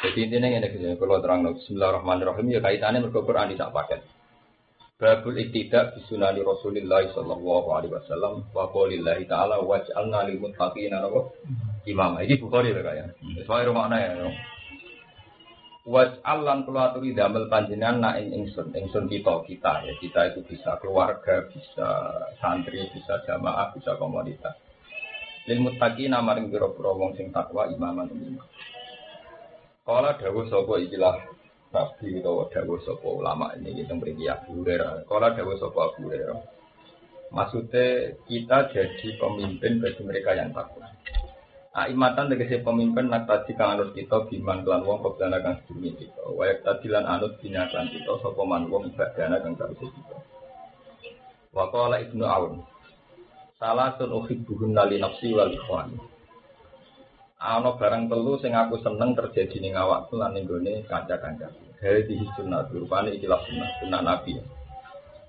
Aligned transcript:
Jadi 0.00 0.18
intinya 0.24 0.48
ini 0.48 0.68
gitu, 0.72 0.96
kalau 0.96 1.20
terang 1.20 1.44
Bismillahirrahmanirrahim 1.44 2.48
ya 2.48 2.64
kaitannya 2.64 3.04
mereka 3.04 3.20
Quran 3.20 3.52
tidak 3.52 3.76
pakai. 3.76 4.00
Babul 4.96 5.36
iktidak 5.40 5.96
bisunani 5.96 6.40
Rasulillah 6.40 7.08
sallallahu 7.12 7.68
alaihi 7.72 7.92
wasallam 7.92 8.48
wa 8.52 8.68
qaulillahi 8.68 9.24
ta'ala 9.28 9.60
waj'alna 9.60 10.28
lil 10.28 10.40
muttaqina 10.40 11.04
imam. 11.88 12.10
Ini 12.20 12.34
Bukhari 12.40 12.72
ya 12.72 12.80
kaya. 12.80 13.04
Sesuai 13.16 13.68
rumahnya 13.68 13.96
ya. 13.96 14.28
Waj'al 15.84 16.38
lan 16.48 16.64
kula 16.64 16.92
aturi 16.92 17.16
damel 17.16 17.48
panjenengan 17.52 18.00
na 18.00 18.10
ing 18.20 18.44
ingsun, 18.44 18.72
ingsun 18.76 19.04
kita 19.08 19.44
kita 19.48 19.84
ya. 19.84 19.92
Kita 20.00 20.20
itu 20.32 20.40
bisa 20.48 20.80
keluarga, 20.80 21.44
bisa 21.48 21.88
santri, 22.40 22.88
bisa 22.92 23.20
jamaah, 23.24 23.72
bisa 23.76 23.96
komunitas. 24.00 24.56
Lil 25.48 25.60
muttaqina 25.60 26.24
maring 26.24 26.48
pira-pira 26.48 26.92
wong 26.92 27.16
sing 27.16 27.32
takwa 27.32 27.68
imaman 27.72 28.08
imam. 28.12 28.44
Kala 29.90 30.14
dawuh 30.22 30.46
sapa 30.46 30.78
ikilah 30.86 31.18
Nabi 31.74 32.22
utawa 32.22 32.46
dawuh 32.46 32.78
sapa 32.86 33.10
ulama 33.10 33.50
ini 33.58 33.74
kita 33.82 33.98
mriki 33.98 34.30
Abu 34.30 34.62
Hurairah. 34.62 35.02
Kala 35.10 35.34
dawuh 35.34 35.58
sapa 35.58 35.90
Abu 35.90 36.06
Hurairah. 36.06 36.38
Maksudnya 37.34 38.14
kita 38.22 38.70
jadi 38.70 39.08
pemimpin 39.18 39.82
bagi 39.82 40.02
mereka 40.06 40.38
yang 40.38 40.54
takwa. 40.54 40.86
Aimatan 41.74 42.30
tegese 42.30 42.62
pemimpin 42.62 43.10
nak 43.10 43.26
tadi 43.26 43.50
kang 43.58 43.74
anut 43.74 43.90
kita 43.90 44.30
biman 44.30 44.62
kelan 44.62 44.86
wong 44.86 45.02
kebdana 45.02 45.42
kang 45.42 45.58
sedurunge 45.66 46.06
kita. 46.06 46.22
Wayak 46.38 46.62
tadilan 46.62 47.10
anut 47.10 47.42
bina 47.42 47.66
kelan 47.66 47.90
kita 47.90 48.14
sapa 48.22 48.42
man 48.46 48.70
wong 48.70 48.94
ibadana 48.94 49.42
kang 49.42 49.58
kawise 49.58 49.90
kita. 49.90 50.16
Wa 51.50 51.66
qala 51.74 51.98
Ibnu 51.98 52.22
Aun. 52.30 52.62
Salah 53.58 53.98
sun 53.98 54.14
uhibbuhun 54.14 54.70
li 54.86 55.02
nafsi 55.02 55.34
wal 55.34 55.50
ikhwani 55.50 56.19
ana 57.40 57.72
barang 57.72 58.12
telu 58.12 58.36
sing 58.36 58.52
aku 58.52 58.84
seneng 58.84 59.16
terjadi 59.16 59.64
ning 59.64 59.72
awakku 59.72 60.20
lan 60.20 60.36
ning 60.36 60.44
gone 60.44 60.84
kanca-kanca. 60.84 61.48
Hadhihi 61.80 62.36
sunnah 62.36 62.68
rupane 62.68 63.16
ikilah 63.16 63.40
sunnah, 63.48 63.68
sunnah 63.80 64.00
Nabi. 64.04 64.36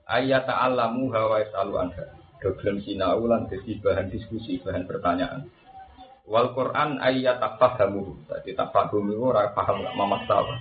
Ayat 0.03 0.43
ta'allamu 0.43 1.07
hawa 1.15 1.39
yasalu 1.39 1.79
anha. 1.79 2.05
Doglem 2.43 2.83
sinau 2.83 3.23
lan 3.23 3.47
dadi 3.47 3.79
bahan 3.79 4.11
diskusi, 4.11 4.59
bahan 4.59 4.83
pertanyaan. 4.83 5.47
Wal 6.27 6.51
Quran 6.51 6.99
ayat 6.99 7.39
tafahamu. 7.39 8.27
Dadi 8.27 8.51
tafahum 8.59 9.07
iku 9.07 9.31
ora 9.31 9.55
paham 9.55 9.79
gak 9.79 9.95
masalah. 9.95 10.59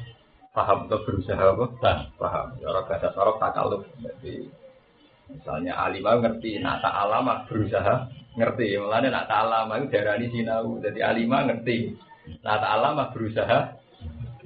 Paham 0.55 0.87
atau 0.87 1.03
berusaha 1.03 1.45
apa? 1.51 1.67
Paham. 2.15 2.47
Ya 2.63 2.71
ora 2.71 2.87
bahasa 2.87 3.11
sorok 3.11 3.43
takaluf. 3.43 3.83
Jadi 3.99 4.47
misalnya 5.33 5.73
alimah 5.79 6.21
ngerti, 6.23 6.59
nah 6.59 6.79
ta'alama 6.83 7.47
berusaha 7.47 8.11
ngerti. 8.37 8.79
Mulane 8.79 9.09
nak 9.11 9.27
ta'alama 9.31 9.81
itu 9.81 9.87
darani 9.91 10.27
sinau. 10.31 10.79
Jadi 10.83 11.01
alima 11.01 11.47
ngerti. 11.47 11.95
Nak 12.43 12.57
ta'alama 12.61 13.11
berusaha 13.15 13.59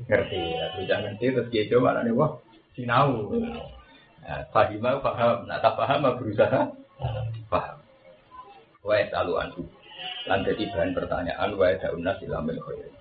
ngerti. 0.08 0.42
Berusaha 0.78 0.98
ngerti 1.08 1.24
terus 1.32 1.48
dia 1.52 1.68
coba 1.72 2.00
nih 2.04 2.14
wah 2.14 2.38
sinau. 2.76 3.32
Nah, 4.24 4.42
fahima 4.52 5.00
paham. 5.00 5.44
Nak 5.48 5.58
tak 5.60 5.74
paham 5.76 6.06
berusaha 6.16 6.60
paham. 7.52 7.78
Wa 8.84 8.94
yasalu 9.00 9.32
anhu 9.40 9.62
lan 10.28 10.40
jadi 10.44 10.72
bahan 10.72 10.92
pertanyaan 10.96 11.50
wa 11.56 11.68
yada'unna 11.68 12.16
silamil 12.20 12.60
khair 12.60 12.92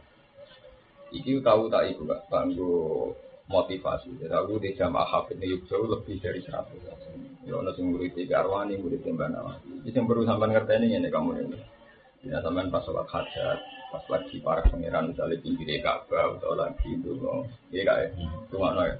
iki 1.13 1.39
tahu 1.45 1.69
tak 1.69 1.93
ibu 1.93 2.09
gak 2.09 2.25
kanggo 2.27 3.13
motivasi. 3.47 4.17
Jadi 4.17 4.33
aku 4.33 4.57
di 4.57 4.73
jamaah 4.73 5.05
hafid 5.05 5.37
ini 5.37 5.61
lebih 5.61 6.17
dari 6.19 6.41
100 6.41 7.32
Ya 7.43 7.59
ono 7.59 7.75
sing 7.75 7.91
murid 7.91 8.15
tiga 8.15 8.39
arwani, 8.43 8.79
murid 8.79 9.03
tiga 9.03 9.27
nawati. 9.27 9.83
Itu 9.83 9.99
yang 9.99 10.07
perlu 10.07 10.23
sampean 10.23 10.55
ngerti 10.55 10.79
ini 10.79 11.11
kamu 11.11 11.29
ini. 11.43 11.59
Ya 12.23 12.39
sampean 12.39 12.71
pas 12.71 12.87
sholat 12.87 13.03
hajat, 13.11 13.59
pas 13.91 14.03
lagi 14.07 14.39
para 14.39 14.63
pangeran 14.63 15.11
misalnya 15.11 15.43
pinggir 15.43 15.67
Ka'bah 15.83 16.39
atau 16.39 16.55
lagi 16.55 16.87
itu, 16.87 17.11
iya 17.75 17.83
kayak 17.83 18.15
cuma 18.47 18.71
ya. 18.79 18.95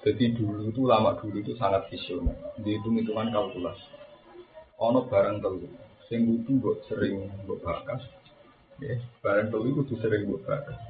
Jadi 0.00 0.32
dulu 0.32 0.72
itu 0.72 0.82
lama 0.88 1.14
dulu 1.20 1.38
itu 1.44 1.52
sangat 1.60 1.86
visioner. 1.92 2.34
Dihitung 2.58 2.96
hitungan 2.98 3.30
kalkulasi. 3.30 3.86
Ono 4.80 5.04
barang 5.06 5.44
telu, 5.44 5.68
sing 6.08 6.24
butuh 6.24 6.56
buat 6.56 6.78
sering 6.88 7.28
buat 7.44 7.60
bakas. 7.60 8.02
Ya, 8.80 8.96
barang 9.20 9.52
telu 9.52 9.84
itu 9.84 9.94
sering 10.00 10.24
buat 10.24 10.42
bakas. 10.48 10.80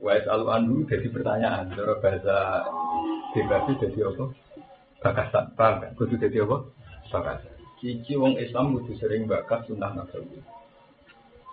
Wais 0.00 0.24
alu 0.24 0.48
andu 0.48 0.88
jadi 0.88 1.06
pertanyaan. 1.12 1.68
Cara 1.76 2.00
bahasa 2.00 2.36
bebas 3.36 3.76
jadi 3.76 3.98
apa? 4.08 4.24
Bakasan. 5.02 5.54
Paham 5.54 5.74
kan 5.82 5.90
kudu 5.94 6.18
dadi 6.18 6.38
apa? 6.42 6.56
Bakasan. 7.10 7.52
Cici 7.78 8.18
wong 8.18 8.38
Islam 8.38 8.74
kudu 8.78 8.98
sering 8.98 9.30
bakas 9.30 9.66
sunnah 9.70 9.94
nabawi 9.94 10.42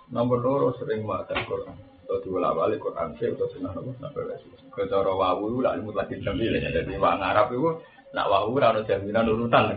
nomor 0.06 0.38
loro 0.38 0.68
sering 0.78 1.02
maca 1.02 1.34
Quran. 1.34 1.74
Atau 2.06 2.22
dua 2.22 2.54
balik 2.54 2.78
Quran 2.78 3.18
sih 3.18 3.30
atau 3.30 3.50
sunnah 3.50 3.74
nabawi 3.74 4.38
kecara 4.74 5.12
wawu 5.12 5.62
lah 5.62 5.78
ilmu 5.78 5.94
lagi 5.94 6.20
jamil 6.20 6.54
ya 6.54 6.70
jadi 6.70 6.94
wong 6.98 7.22
Arab 7.22 7.50
itu 7.54 7.70
nak 8.14 8.26
wawu 8.30 8.58
ora 8.58 8.82
jaminan 8.86 9.26
urutan. 9.26 9.74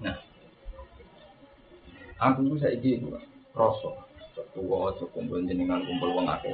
Nah. 0.00 0.16
Aku 2.20 2.56
saya 2.60 2.76
itu 2.76 3.08
rosok 3.56 4.10
tua 4.54 4.90
kumpul 5.14 5.42
jenengan 5.46 5.82
kumpul 5.86 6.10
wong 6.16 6.26
akeh 6.26 6.52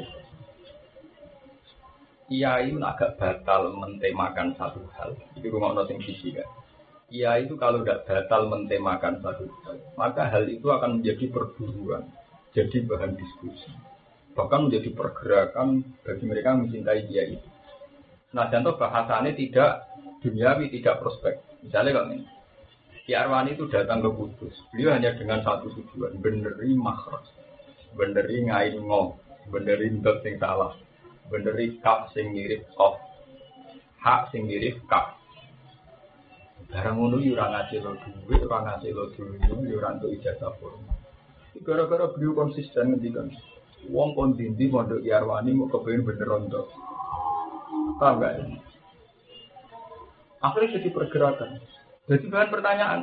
Kiai 2.26 2.74
itu 2.74 2.82
agak 2.82 3.22
batal 3.22 3.70
mentemakan 3.70 4.50
satu 4.58 4.82
hal. 4.98 5.14
Itu 5.38 5.46
rumah 5.46 5.78
sing 5.86 6.02
sisi 6.02 6.34
kan. 6.34 6.46
Kiai 7.06 7.46
itu 7.46 7.54
kalau 7.54 7.86
tidak 7.86 8.02
batal 8.02 8.50
mentemakan 8.50 9.22
satu 9.22 9.46
hal, 9.62 9.78
maka 9.94 10.26
hal 10.26 10.50
itu 10.50 10.66
akan 10.66 10.98
menjadi 10.98 11.30
perburuan, 11.30 12.02
jadi 12.50 12.82
bahan 12.82 13.14
diskusi, 13.14 13.70
bahkan 14.34 14.66
menjadi 14.66 14.90
pergerakan 14.90 15.86
bagi 16.02 16.24
mereka 16.26 16.50
yang 16.50 16.66
mencintai 16.66 17.06
kiai 17.06 17.38
itu. 17.38 17.48
Nah, 18.34 18.50
contoh 18.50 18.74
bahasanya 18.74 19.38
tidak 19.38 19.86
duniawi, 20.18 20.66
tidak 20.74 20.98
prospek. 20.98 21.38
Misalnya 21.62 21.94
kalau 21.94 22.10
ini, 22.10 22.26
Ki 23.06 23.14
Arwani 23.14 23.54
itu 23.54 23.70
datang 23.70 24.02
ke 24.02 24.10
Kudus, 24.10 24.58
beliau 24.74 24.98
hanya 24.98 25.14
dengan 25.14 25.46
satu 25.46 25.70
tujuan, 25.70 26.18
beneri 26.18 26.74
makros, 26.74 27.30
beneri 27.94 28.50
ngain 28.50 28.82
ngom, 28.82 29.14
beneri 29.46 29.94
dot 30.02 30.26
yang 30.26 30.42
beneri 31.30 31.78
kap 31.82 32.10
sing 32.14 32.30
mirip 32.30 32.66
of 32.78 32.98
hak 34.02 34.30
sing 34.30 34.46
mirip 34.46 34.78
kap 34.86 35.16
barang 36.66 36.98
ngono 36.98 37.22
yo 37.22 37.38
ora 37.38 37.46
ngasih 37.54 37.78
lo 37.82 37.94
duit 38.26 38.42
ora 38.42 38.58
ngasih 38.66 38.90
lo 38.90 39.04
duit 39.14 39.40
yo 39.46 39.78
ora 39.78 39.94
entuk 39.94 40.10
ijazah 40.18 40.50
formal. 40.58 40.98
Gara-gara 41.62 42.10
beliau 42.12 42.36
konsisten 42.36 42.92
ngendikan 42.92 43.32
wong 43.88 44.12
kon 44.18 44.34
dindi 44.34 44.66
mondok 44.66 45.00
Yarwani 45.00 45.54
mau 45.54 45.70
kepengin 45.70 46.04
bener 46.04 46.28
untuk 46.36 46.68
paham 47.96 48.20
gak? 48.20 48.44
Ini 48.44 48.56
akhirnya 50.42 50.74
jadi 50.78 50.88
pergerakan. 50.92 51.50
Jadi 52.06 52.24
bahan 52.28 52.50
pertanyaan 52.52 53.00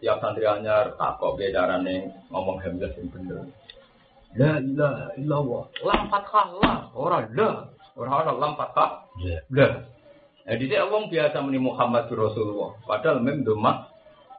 tiap 0.00 0.18
santri 0.24 0.48
anyar 0.48 0.96
takok 0.96 1.36
bedarane 1.36 2.26
ngomong 2.32 2.58
hamzah 2.64 2.90
sing 2.96 3.12
bener 3.12 3.44
La 4.38 4.62
ilaha 4.62 5.10
illallah. 5.18 5.62
Lam 5.82 6.02
fathah 6.06 6.46
la, 6.62 6.74
ora 6.94 7.26
la. 7.34 7.66
Ora 7.98 8.10
ana 8.22 8.32
lam 8.38 8.52
fathah. 8.54 9.10
La. 9.50 9.68
Jadi 10.46 10.64
dia 10.70 10.86
wong 10.86 11.10
biasa 11.10 11.42
muni 11.42 11.58
Muhammad 11.58 12.06
Rasulullah. 12.10 12.78
Padahal 12.86 13.22
mem 13.22 13.42
domah 13.42 13.90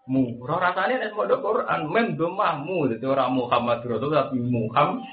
mu. 0.07 0.39
Ora 0.39 0.71
rasane 0.71 0.95
nek 0.95 1.11
mau 1.11 1.27
Quran 1.27 1.81
mem 1.91 2.07
domahmu. 2.15 2.88
Jadi 2.95 3.03
ora 3.03 3.27
Muhammad 3.27 3.83
Rasulullah 3.83 4.31
tapi 4.31 4.39
Muhammad. 4.39 5.03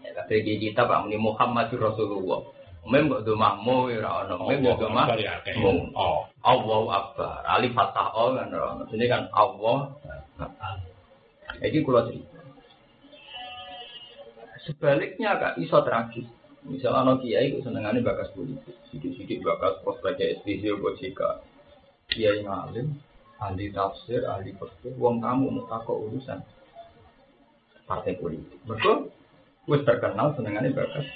Ya 0.00 0.10
kata 0.16 0.32
kita 0.40 0.80
Pak 0.88 1.04
muni 1.04 1.20
Muhammad 1.20 1.68
Rasulullah. 1.68 2.40
Mem 2.88 3.12
kok 3.12 3.28
domahmu 3.28 3.92
ora 3.92 4.24
ana. 4.24 4.34
Mem 4.40 4.64
kok 4.64 4.88
domah. 4.88 5.06
Oh. 5.96 6.24
Allahu 6.42 6.88
Akbar. 6.88 7.44
Alif 7.44 7.76
fathah 7.76 8.08
oh 8.16 8.32
kan. 8.32 8.48
Ini 8.88 9.04
kan 9.04 9.28
Allah. 9.36 9.92
Jadi 11.60 11.76
kalau 11.84 12.08
cerita. 12.08 12.31
Sebaliknya 14.62 15.38
kak 15.38 15.58
iso 15.58 15.78
tragis. 15.82 16.28
Misalnya 16.62 17.02
anak 17.02 17.26
kiai 17.26 17.50
itu 17.50 17.58
senengannya 17.66 18.06
bakas 18.06 18.30
politik, 18.38 18.78
sidik-sidik 18.86 19.42
bakas 19.42 19.82
prospeknya 19.82 20.38
SPC 20.38 20.70
buat 20.78 20.94
jika 21.02 21.42
kiai 22.06 22.46
ngalim, 22.46 23.02
ahli 23.42 23.74
tafsir, 23.74 24.22
ahli 24.22 24.54
fikih, 24.54 24.94
uang 24.94 25.18
kamu 25.18 25.50
mau 25.50 25.66
takut 25.66 26.06
urusan 26.06 26.38
partai 27.82 28.14
politik. 28.14 28.62
Betul? 28.62 29.10
Wes 29.66 29.82
terkenal 29.82 30.38
senengannya 30.38 30.70
bakas. 30.70 31.06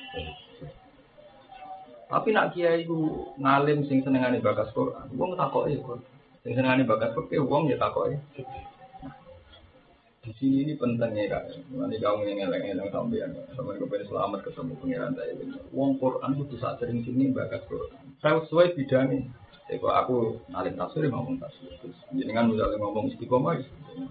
Tapi 2.11 2.29
nak 2.35 2.51
kiai 2.51 2.83
itu 2.83 3.31
ngalim 3.39 3.87
sing 3.87 4.03
senengane 4.03 4.43
bakas 4.43 4.75
Quran, 4.75 5.11
wong 5.15 5.39
takoke 5.39 5.75
Quran. 5.79 6.03
Sing 6.43 6.59
senengane 6.59 6.83
bakas 6.83 7.15
Quran, 7.15 7.47
wong 7.47 7.71
ya 7.71 7.79
takoke. 7.79 8.19
Di 10.27 10.33
sini 10.43 10.67
ini 10.67 10.75
pentingnya 10.75 11.31
kan. 11.31 11.47
Nanti 11.71 12.03
kamu 12.03 12.27
yang 12.27 12.51
ngeleng-ngeleng 12.51 12.91
sampai 12.91 13.79
kepengen 13.79 14.11
selamat 14.11 14.43
ketemu 14.43 14.73
pengiran 14.83 15.15
saya. 15.15 15.33
Wong 15.71 16.03
Quran 16.03 16.35
itu 16.35 16.59
saat 16.59 16.83
sering 16.83 17.07
sini 17.07 17.31
bakas 17.31 17.63
Quran. 17.71 17.95
Saya 18.19 18.43
sesuai 18.43 18.75
bidangnya. 18.75 19.31
Jadi 19.71 19.83
kok 19.83 19.95
aku 19.95 20.43
ngalim 20.51 20.75
tafsir 20.75 21.07
ngomong 21.07 21.39
tafsir. 21.39 21.71
Jadi 22.11 22.31
kan 22.35 22.51
misalnya 22.51 22.79
ngomong 22.83 23.15
istiqomah, 23.15 23.55
istiqomah. 23.63 24.11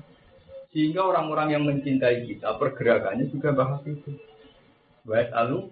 Sehingga 0.72 1.02
orang-orang 1.08 1.56
yang 1.56 1.64
mencintai 1.68 2.28
kita 2.28 2.60
pergerakannya 2.60 3.32
juga 3.32 3.56
bahas 3.56 3.84
itu. 3.88 4.16
Baik 5.08 5.32
alu, 5.32 5.72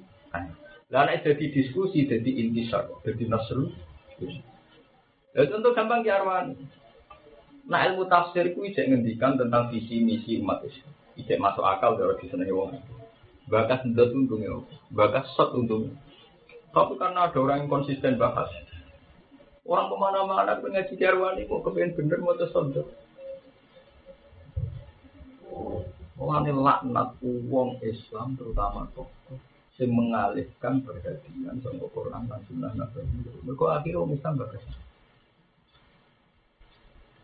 lalu 0.88 1.16
jadi 1.26 1.46
diskusi, 1.52 2.06
jadi 2.08 2.32
intisar, 2.32 2.88
jadi 3.04 3.28
nasrul. 3.28 3.76
Ya 5.34 5.50
contoh 5.50 5.74
gampang 5.74 6.06
ya 6.06 6.22
Arwani. 6.22 6.54
Nah 7.64 7.80
ilmu 7.88 8.12
tafsir 8.12 8.52
itu 8.52 8.60
ijek 8.60 8.92
ngendikan 8.92 9.40
tentang 9.40 9.72
visi 9.72 10.04
misi 10.04 10.40
umat 10.44 10.64
Islam. 10.68 10.92
Ijek 11.16 11.40
masuk 11.40 11.64
akal 11.64 11.96
dari 11.96 12.20
disenangi 12.20 12.52
wong. 12.52 12.76
Bakas 13.48 13.84
ndot 13.88 14.12
untungnya, 14.16 14.64
bakas 14.92 15.28
set 15.36 15.52
untungnya. 15.52 15.96
Tapi 16.74 16.98
karena 16.98 17.30
ada 17.30 17.38
orang 17.38 17.68
yang 17.68 17.70
konsisten 17.70 18.18
bahas, 18.18 18.50
orang 19.68 19.94
ke 19.94 19.96
mana-mana 20.00 20.58
ngaji 20.58 20.94
jarwani 20.98 21.46
kok 21.46 21.62
kepengen 21.70 21.94
bener 21.94 22.20
mau 22.24 22.34
tersondok. 22.34 22.88
Orang 26.18 26.50
laknat 26.50 27.20
uang 27.22 27.84
Islam 27.84 28.40
terutama 28.40 28.90
tokoh 28.96 29.38
yang 29.78 29.92
mengalihkan 29.92 30.86
perhatian 30.86 31.60
sama 31.60 31.86
Quran 31.92 32.24
dan 32.30 32.42
Sunnah 32.48 32.72
Nabi. 32.78 33.04
Mereka 33.44 33.66
akhirnya 33.68 34.14
Islam 34.16 34.34
bakas. 34.40 34.64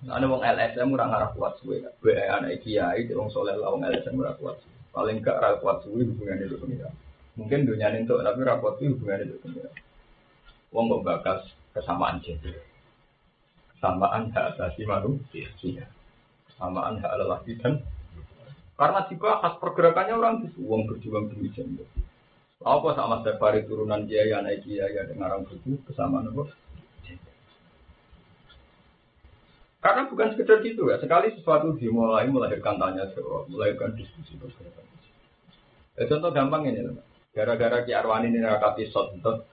Ada 0.07 0.31
wong 0.31 0.39
LSM 0.39 0.95
ora 0.95 1.11
ngarah 1.11 1.35
kuat 1.35 1.59
suwe. 1.59 1.83
Be 1.99 2.15
anak 2.15 2.63
kiai 2.63 3.03
wong 3.11 3.27
soleh 3.27 3.59
lah 3.59 3.75
wong 3.75 3.83
LSM 3.83 4.15
ora 4.15 4.31
kuat. 4.39 4.55
Paling 4.95 5.19
gak 5.19 5.43
ora 5.43 5.59
kuat 5.59 5.83
suwe 5.83 6.07
hubungannya 6.07 6.47
itu 6.47 6.55
pengira. 6.55 6.87
Mungkin 7.35 7.67
dunia 7.67 7.91
itu 7.91 8.15
tapi 8.15 8.39
ora 8.39 8.55
kuat 8.63 8.79
suwe 8.79 8.95
hubungannya 8.95 9.27
itu 9.27 9.37
pengira. 9.43 9.71
Wong 10.71 10.87
kok 10.87 11.03
bakas 11.03 11.41
kesamaan 11.75 12.23
gender. 12.23 12.63
Kesamaan 13.75 14.31
hak 14.31 14.55
asasi 14.55 14.87
manusia. 14.87 15.51
Kesamaan 16.47 17.03
hak 17.03 17.13
lelaki 17.19 17.59
dan 17.59 17.83
karena 18.79 19.03
dibahas 19.11 19.59
pergerakannya 19.59 20.15
orang 20.15 20.35
itu 20.47 20.63
uang 20.63 20.87
berjuang 20.87 21.27
demi 21.27 21.51
gender. 21.51 21.83
Apa 22.63 22.95
sama 22.95 23.19
Stefari 23.19 23.67
turunan 23.67 24.07
kiai 24.07 24.31
anak 24.31 24.63
kiai 24.63 24.95
ada 24.95 25.11
ngarang 25.11 25.43
buku 25.43 25.83
kesamaan 25.83 26.31
apa? 26.31 26.47
Karena 29.79 30.11
bukan 30.11 30.35
sekedar 30.35 30.59
gitu 30.59 30.91
ya, 30.91 30.99
sekali 30.99 31.31
sesuatu 31.39 31.71
dimulai 31.79 32.27
melahirkan 32.27 32.75
tanya 32.75 33.07
jawab, 33.15 33.47
melahirkan 33.47 33.95
diskusi 33.95 34.35
bergerak. 34.35 34.83
Ya, 35.95 36.03
contoh 36.03 36.35
gampang 36.35 36.67
ini, 36.67 36.83
gara-gara 37.31 37.87
Ki 37.87 37.95
Arwani 37.95 38.27
ini 38.27 38.43
rakati 38.43 38.91
shot 38.91 39.15
untuk 39.15 39.47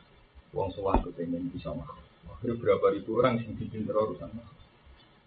uang 0.50 0.74
suah 0.74 0.98
kepengen 0.98 1.46
bisa 1.54 1.70
makhluk. 1.70 2.02
Akhirnya 2.26 2.58
berapa 2.58 2.86
ribu 2.98 3.22
orang 3.22 3.38
yang 3.38 3.54
bikin 3.54 3.86
terorusan 3.86 4.34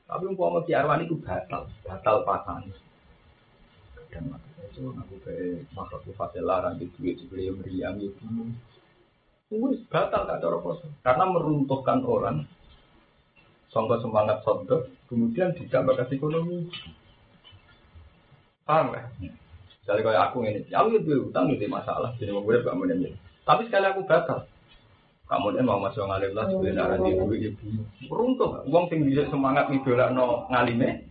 Tapi 0.03 0.23
umpama 0.27 0.67
Ki 0.67 0.75
Arwani 0.75 1.07
itu 1.07 1.15
batal, 1.23 1.71
batal 1.87 2.27
pasangan. 2.27 2.67
Dan 4.11 4.35
makanya 4.35 4.63
itu 4.67 4.83
aku 4.91 5.15
kayak 5.23 5.63
makhluk 5.71 6.11
fasil 6.11 6.43
larang 6.43 6.75
di 6.75 6.91
duit 6.99 7.15
sebelum 7.23 7.63
meriam 7.63 7.95
ya 7.95 8.11
bingung. 8.19 8.51
batal 9.87 10.27
gak 10.27 10.43
cara 10.43 10.57
Karena 11.07 11.23
meruntuhkan 11.23 12.03
orang 12.03 12.43
Sangka 13.69 14.01
semangat 14.01 14.42
sondo, 14.42 14.89
kemudian 15.06 15.54
tidak 15.54 15.86
bakas 15.94 16.10
ekonomi. 16.10 16.69
Paham 18.66 18.98
ya? 18.98 19.04
Misalnya 19.81 20.01
kayak 20.06 20.24
aku 20.30 20.38
ini, 20.45 20.60
aku 20.69 20.88
itu 20.98 21.30
utang 21.30 21.50
itu 21.50 21.66
masalah, 21.66 22.13
jadi 22.18 22.33
mau 22.33 22.45
gue 22.45 22.62
gak 22.62 22.77
mau 22.77 22.86
Tapi 23.45 23.62
sekali 23.66 23.86
aku 23.89 24.06
batal, 24.06 24.45
kamu 25.30 25.54
dia 25.54 25.62
mau 25.66 25.77
masuk 25.77 26.06
ngalim 26.10 26.33
lah, 26.33 26.45
sebenarnya 26.50 26.77
darah 26.77 26.98
di 27.01 27.12
duit 27.13 27.42
ibu. 27.54 27.86
Beruntung, 28.10 28.66
uang 28.66 28.86
sing 28.89 29.06
bisa 29.06 29.30
semangat 29.30 29.69
ngidola 29.69 30.10
no 30.10 30.50
ngalime. 30.50 31.06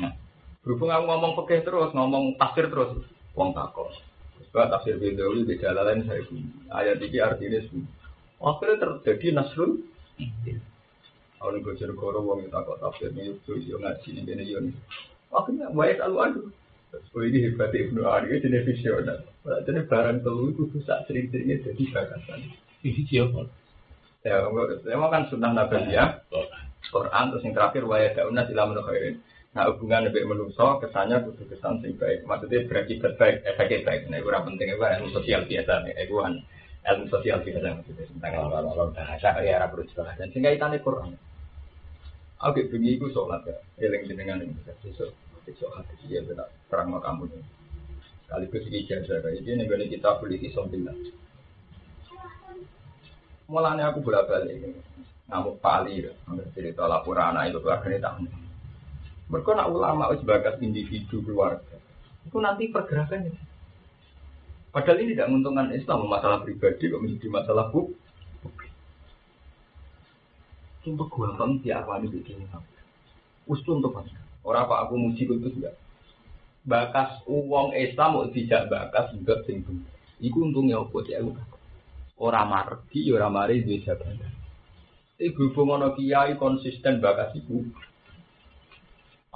Nah, 0.00 0.12
berhubung 0.64 0.88
aku 0.88 1.04
ngomong 1.04 1.32
pekeh 1.44 1.60
terus, 1.64 1.92
ngomong 1.92 2.40
tafsir 2.40 2.72
terus, 2.72 2.96
uang 3.36 3.52
takut. 3.52 3.92
Sebab 4.48 4.72
tafsir 4.72 4.96
Bedawi 4.96 5.44
beda 5.44 5.76
lain 5.76 6.08
saya 6.08 6.24
pun. 6.24 6.40
Ayat 6.72 6.98
ini 7.04 7.18
artinya 7.20 7.60
semua. 7.68 7.92
Akhirnya 8.40 8.76
terjadi 8.80 9.26
nasrul. 9.36 9.84
Kalau 11.40 11.56
nih 11.56 11.64
bocor 11.64 11.90
koro 11.96 12.20
wong 12.20 12.44
itu 12.44 12.52
kok 12.52 12.78
tafsir 12.84 13.16
nih 13.16 13.32
itu 13.32 13.52
yo 13.64 13.80
ngaji 13.80 14.08
nih 14.12 14.22
bene 14.28 14.44
yo 14.44 14.60
nih. 14.60 14.76
Akhirnya 15.32 15.72
wae 15.72 15.96
lalu 15.96 16.16
aduh. 16.20 16.46
Oh 17.16 17.22
ini 17.24 17.48
hebat 17.48 17.72
Ibnu 17.72 18.04
Ari 18.04 18.28
itu 18.28 18.44
jenis 18.44 18.68
visioner. 18.68 19.24
Jadi 19.40 19.88
barang 19.88 20.20
telu 20.20 20.52
itu 20.52 20.68
bisa 20.68 21.00
sering-seringnya 21.08 21.64
jadi 21.64 21.82
bagasan. 21.96 22.44
Ini 22.84 23.02
siapa? 23.08 23.48
Ya, 24.20 24.44
memang 24.84 25.08
kan 25.08 25.22
sunnah 25.32 25.56
nabi 25.56 25.80
ya. 25.88 26.20
Quran 26.92 27.24
terus 27.32 27.44
yang 27.48 27.56
terakhir 27.56 27.88
waya 27.88 28.12
daunah 28.12 28.44
sila 28.44 28.68
khairin. 28.84 29.24
Nah 29.56 29.64
hubungan 29.72 30.12
lebih 30.12 30.28
menuso 30.28 30.76
kesannya 30.82 31.24
kudu 31.24 31.48
kesan 31.48 31.80
sing 31.80 31.96
baik. 31.96 32.28
Maksudnya 32.28 32.68
berakibat 32.68 33.16
baik, 33.16 33.48
efeknya 33.48 33.86
baik. 33.88 34.00
Nah 34.12 34.20
itu 34.20 34.28
penting 34.28 34.68
itu 34.68 34.84
ilmu 34.84 35.08
sosial 35.16 35.40
biasa 35.48 35.72
nih. 35.88 35.94
Itu 36.04 36.20
ilmu 36.20 37.04
sosial 37.08 37.38
biasa 37.40 37.80
maksudnya 37.80 38.04
tentang 38.12 38.32
kalau 38.44 38.92
bahasa 38.92 39.28
ya 39.40 39.56
Arab 39.56 39.80
dan 39.88 40.28
sehingga 40.36 40.52
itu 40.52 40.84
Quran. 40.84 41.16
Aku 42.40 42.56
bengi 42.72 42.96
iku 42.96 43.12
sholat 43.12 43.44
ya, 43.44 43.52
eling 43.84 44.08
jenengan 44.08 44.40
ini 44.40 44.56
besok 44.80 45.12
besok 45.44 45.76
hati 45.76 45.92
dia 46.08 46.24
benar 46.24 46.48
terang 46.72 46.96
kamu 46.96 47.28
ini. 47.28 47.44
Sekaligus 48.24 48.64
ini 48.64 48.88
jasa 48.88 49.20
kayak 49.20 49.44
ini 49.44 49.68
nih 49.68 49.92
kita 49.92 50.16
beli 50.16 50.40
isombilah. 50.48 50.96
Mulanya 53.44 53.92
aku 53.92 54.00
bolak 54.00 54.24
balik 54.24 54.56
ini, 54.56 54.72
ngamuk 55.28 55.60
pali 55.60 56.00
ya, 56.00 56.16
cerita 56.56 56.88
laporan 56.88 57.36
itu 57.44 57.60
keluarga 57.60 58.08
tak. 58.08 58.24
Mereka 59.28 59.50
nak 59.52 59.68
ulama 59.68 60.08
sebagai 60.16 60.56
individu 60.64 61.20
keluarga, 61.20 61.76
itu 62.24 62.38
nanti 62.40 62.72
pergerakannya. 62.72 63.36
Padahal 64.72 64.96
ini 65.02 65.12
tidak 65.12 65.28
menguntungkan 65.28 65.76
Islam, 65.76 66.08
masalah 66.08 66.40
pribadi 66.40 66.88
kok 66.88 67.02
menjadi 67.04 67.28
masalah 67.28 67.68
publik. 67.68 67.99
Sumpah 70.80 71.08
gampang 71.12 71.60
diawali 71.60 72.08
begini. 72.08 72.48
Us 73.44 73.60
untuk 73.68 73.92
apa? 73.92 74.16
Orang 74.40 74.64
apa 74.64 74.88
aku 74.88 74.96
muji 74.96 75.28
itu 75.28 75.36
juga. 75.36 75.76
Bakas 76.64 77.20
uang 77.28 77.76
Islam 77.76 78.16
mau 78.16 78.28
tidak 78.32 78.68
bakas 78.72 79.12
juga 79.16 79.44
sing 79.44 79.64
Iku 80.20 80.52
untungnya 80.52 80.80
apa 80.80 80.98
ya 81.08 81.24
Orang 82.20 82.48
margi, 82.52 83.08
orang 83.12 83.32
mari 83.32 83.64
di 83.64 83.80
jabatan. 83.80 84.20
Tapi 85.16 85.36
berhubung 85.36 85.76
ono 85.76 85.92
kiai 85.96 86.36
konsisten 86.36 87.00
bakas 87.00 87.36
iku. 87.36 87.64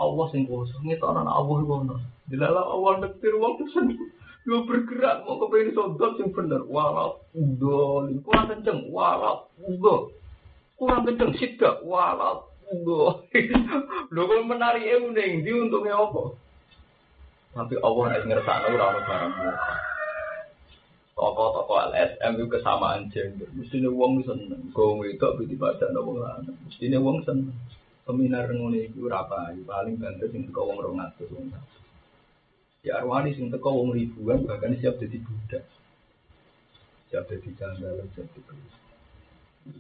Allah 0.01 0.27
sing 0.33 0.49
kuasa 0.49 0.81
ngetonan 0.81 1.29
Allah 1.29 1.57
iku 1.61 1.73
ono. 1.85 1.97
Dilalah 2.29 2.65
Allah 2.73 2.93
nektir 3.05 3.37
wong 3.37 3.69
seneng. 3.73 4.01
Yo 4.45 4.65
bergerak 4.69 5.25
mau 5.25 5.41
kepengen 5.41 5.77
sodot 5.77 6.21
sing 6.21 6.29
bener. 6.33 6.65
Walau 6.69 7.25
udah, 7.33 8.13
kurang 8.21 8.49
kenceng. 8.53 8.93
Walau 8.93 9.49
udah 9.61 10.24
kurang 10.79 11.07
kenceng 11.07 11.33
sidak 11.39 11.83
walau 11.87 12.51
lho 12.75 14.23
kok 14.27 14.47
menari 14.47 14.91
ning 15.15 15.45
ndi 15.45 15.51
untungnya 15.53 15.95
apa 15.95 16.23
tapi 17.55 17.75
Allah 17.79 18.05
nek 18.11 18.25
ngersakno 18.27 18.67
ora 18.75 18.85
ono 18.91 19.01
barang 19.07 19.33
Toko-toko 21.15 21.95
LSM 21.95 22.43
itu 22.43 22.51
kesamaan 22.51 23.07
gender. 23.07 23.47
Mestinya 23.55 23.87
uang 23.87 24.27
seneng. 24.27 24.75
Kau 24.75 24.99
itu 25.07 25.23
bisa 25.39 25.55
baca 25.55 25.87
nopo 25.95 26.19
lanang. 26.19 26.59
Mestinya 26.67 26.99
uang 26.99 27.23
seneng. 27.23 27.55
Seminar 28.03 28.51
ngono 28.51 28.75
itu 28.75 29.07
apa? 29.07 29.55
Paling 29.55 29.95
banter 29.95 30.27
sing 30.35 30.51
teko 30.51 30.75
wong 30.75 30.83
200 30.83 31.31
wong. 31.31 31.55
Ya 32.83 32.99
arwani 32.99 33.31
sing 33.31 33.47
teko 33.47 33.71
wong 33.79 33.95
ribuan 33.95 34.43
bahkan 34.43 34.75
siap 34.75 34.99
jadi 34.99 35.23
budak. 35.23 35.63
Siap 37.15 37.31
jadi 37.31 37.49
janggal, 37.63 38.11
siap 38.19 38.27
jadi 38.35 38.84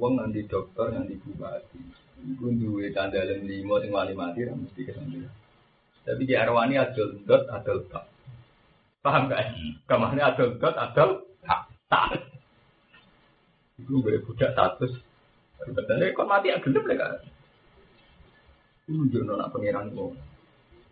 Wong 0.01 0.17
nanti 0.17 0.41
dokter, 0.49 0.97
nanti 0.97 1.15
bupati. 1.21 1.81
Iku 2.25 2.57
duwe 2.57 2.89
tandalen 2.89 3.45
limo 3.45 3.77
sing 3.85 3.93
wali 3.93 4.17
mati 4.17 4.49
ra 4.49 4.57
mesti 4.57 4.81
kesampeyan. 4.81 5.29
Tapi 6.05 6.25
di 6.25 6.33
arwani 6.33 6.81
adol 6.81 7.21
dot 7.29 7.45
adol 7.53 7.85
tak. 7.93 8.09
Paham 9.05 9.29
gak? 9.29 9.53
Kamane 9.85 10.25
adol 10.25 10.57
dot 10.57 10.73
adol 10.73 11.21
tak. 11.45 11.69
Tak. 11.93 12.17
Iku 13.77 14.01
boleh 14.01 14.25
budak 14.25 14.57
status. 14.57 14.93
Betulnya 15.65 16.17
kok 16.17 16.29
mati 16.29 16.49
ya 16.49 16.61
gelap 16.65 16.85
lah 16.89 16.97
kan. 16.97 17.13
Itu 18.89 19.21
nak 19.21 19.53
pengiran 19.53 19.93
kok. 19.93 20.17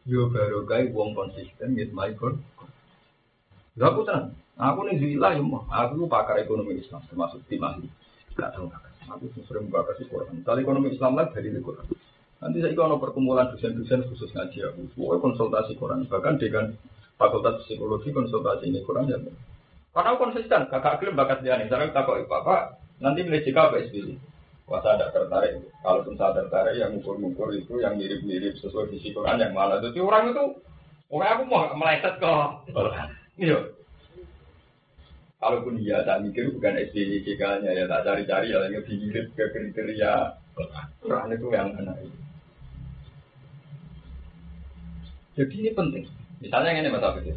Yo 0.04 0.28
baru 0.28 0.68
kai 0.68 0.92
wong 0.92 1.16
konsisten 1.16 1.72
gitu 1.80 1.96
mai 1.96 2.12
kon. 2.12 2.44
Gak 3.80 3.88
aku 3.88 4.04
tenang. 4.04 4.36
Aku 4.60 4.84
nih 4.84 5.00
zila 5.00 5.32
ya 5.32 5.40
mah. 5.40 5.64
Aku 5.72 6.04
pakar 6.12 6.36
ekonomi 6.44 6.76
Islam 6.76 7.00
termasuk 7.08 7.40
tim 7.48 7.64
ahli. 7.64 7.88
Gak 8.36 8.50
tahu. 8.56 8.68
Aku 9.12 9.28
sering 9.44 9.68
bakas 9.68 10.00
di 10.00 10.08
Quran. 10.08 10.40
Misalnya 10.40 10.64
ekonomi 10.64 10.88
Islam 10.94 11.18
lah 11.20 11.28
dari 11.28 11.52
Quran. 11.52 11.86
Nanti 12.42 12.58
saya 12.58 12.74
ikut 12.74 12.98
perkumpulan 12.98 13.52
dosen-dosen 13.54 14.08
khusus 14.08 14.32
ngaji 14.34 14.58
aku. 14.66 14.80
Pokoknya 14.96 15.20
konsultasi 15.20 15.72
Quran. 15.78 16.08
Bahkan 16.08 16.34
dengan 16.40 16.74
fakultas 17.20 17.62
psikologi 17.68 18.10
konsultasi 18.10 18.72
ini 18.72 18.80
Quran 18.82 19.06
ya. 19.06 19.18
Karena 19.92 20.16
konsisten, 20.16 20.72
kakak 20.72 21.04
klaim 21.04 21.14
bakat 21.14 21.44
dia 21.44 21.60
nih. 21.60 21.68
Sekarang 21.68 21.92
kita 21.92 22.08
kok 22.08 22.18
Pak, 22.24 22.62
nanti 23.04 23.20
milih 23.22 23.44
jika 23.44 23.68
apa 23.68 23.84
SBY. 23.84 24.16
Wah 24.64 24.80
saya 24.80 24.96
tidak 24.96 25.12
tertarik. 25.12 25.52
Kalaupun 25.84 26.14
saya 26.16 26.32
tertarik, 26.32 26.74
yang 26.80 26.96
ngukur-ngukur 26.96 27.52
itu 27.52 27.76
yang 27.84 28.00
mirip-mirip 28.00 28.56
sesuai 28.56 28.88
visi 28.88 29.12
Quran 29.12 29.36
yang 29.36 29.52
malah. 29.52 29.84
Jadi 29.84 30.00
orang 30.00 30.32
itu, 30.32 30.44
orang 31.12 31.28
aku 31.36 31.42
mau 31.44 31.68
meleset 31.76 32.14
kok. 32.16 32.64
Iya. 33.36 33.81
Kalaupun 35.42 35.74
iya, 35.82 36.06
tak 36.06 36.22
mikir 36.22 36.54
bukan 36.54 36.78
SBY 36.78 37.26
JK-nya 37.26 37.74
ya 37.74 37.90
tak 37.90 38.06
cari-cari 38.06 38.54
ya 38.54 38.62
yang 38.62 38.78
mirip 38.86 39.26
ke 39.34 39.44
kriteria 39.50 40.38
Quran 41.02 41.34
itu 41.34 41.46
yang 41.50 41.74
mana 41.74 41.98
Jadi 45.34 45.54
ini 45.58 45.70
penting. 45.74 46.06
Misalnya 46.38 46.78
ini 46.78 46.94
Mas 46.94 47.02
Abid. 47.02 47.34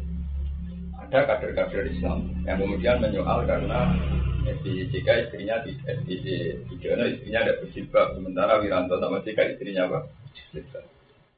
Ada 1.02 1.18
kader-kader 1.26 1.90
Islam 1.90 2.30
yang 2.46 2.62
kemudian 2.62 3.02
menyoal 3.02 3.42
karena 3.42 3.90
SBY 4.62 5.02
istrinya 5.02 5.66
di 5.66 5.74
SBY 5.74 6.14
istrinya 6.70 7.40
ada 7.42 7.58
berjilbab 7.58 8.14
sementara 8.14 8.62
Wiranto 8.62 9.02
sama 9.02 9.18
JK 9.26 9.58
istrinya 9.58 9.90
apa? 9.90 10.06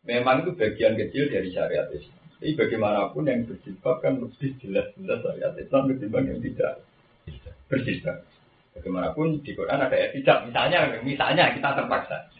Memang 0.04 0.44
itu 0.44 0.52
bagian 0.52 1.00
kecil 1.00 1.32
dari 1.32 1.48
syariat 1.48 1.88
Islam. 1.96 2.17
Jadi 2.38 2.54
bagaimanapun 2.54 3.26
yang 3.26 3.42
berjilbab 3.50 3.98
kan 3.98 4.22
lebih 4.22 4.54
jelas-jelas 4.62 5.18
syariat 5.26 5.52
Islam 5.58 5.90
ketimbang 5.90 6.24
yang 6.30 6.38
tidak 6.38 6.72
berjilbab. 7.66 8.18
Bagaimanapun 8.78 9.42
di 9.42 9.50
Quran 9.58 9.82
ada 9.82 9.90
ayat 9.90 10.14
tidak. 10.14 10.38
Misalnya, 10.46 10.78
misalnya 11.02 11.44
kita 11.50 11.68
terpaksa. 11.74 12.30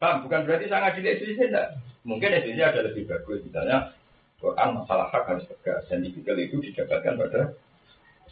Bang, 0.00 0.24
bukan 0.24 0.44
berarti 0.48 0.68
saya 0.68 0.80
ngaji 0.88 1.00
SBC 1.04 1.40
enggak. 1.52 1.68
Mungkin 2.08 2.36
SBC 2.40 2.60
ada 2.60 2.80
lebih 2.84 3.04
bagus. 3.04 3.44
Misalnya 3.44 3.92
Quran 4.40 4.80
masalah 4.80 5.12
hak 5.12 5.24
harus 5.28 5.44
tegas 5.48 5.84
dan 5.88 6.04
tipikal 6.04 6.36
itu 6.40 6.56
didapatkan 6.60 7.16
pada 7.20 7.40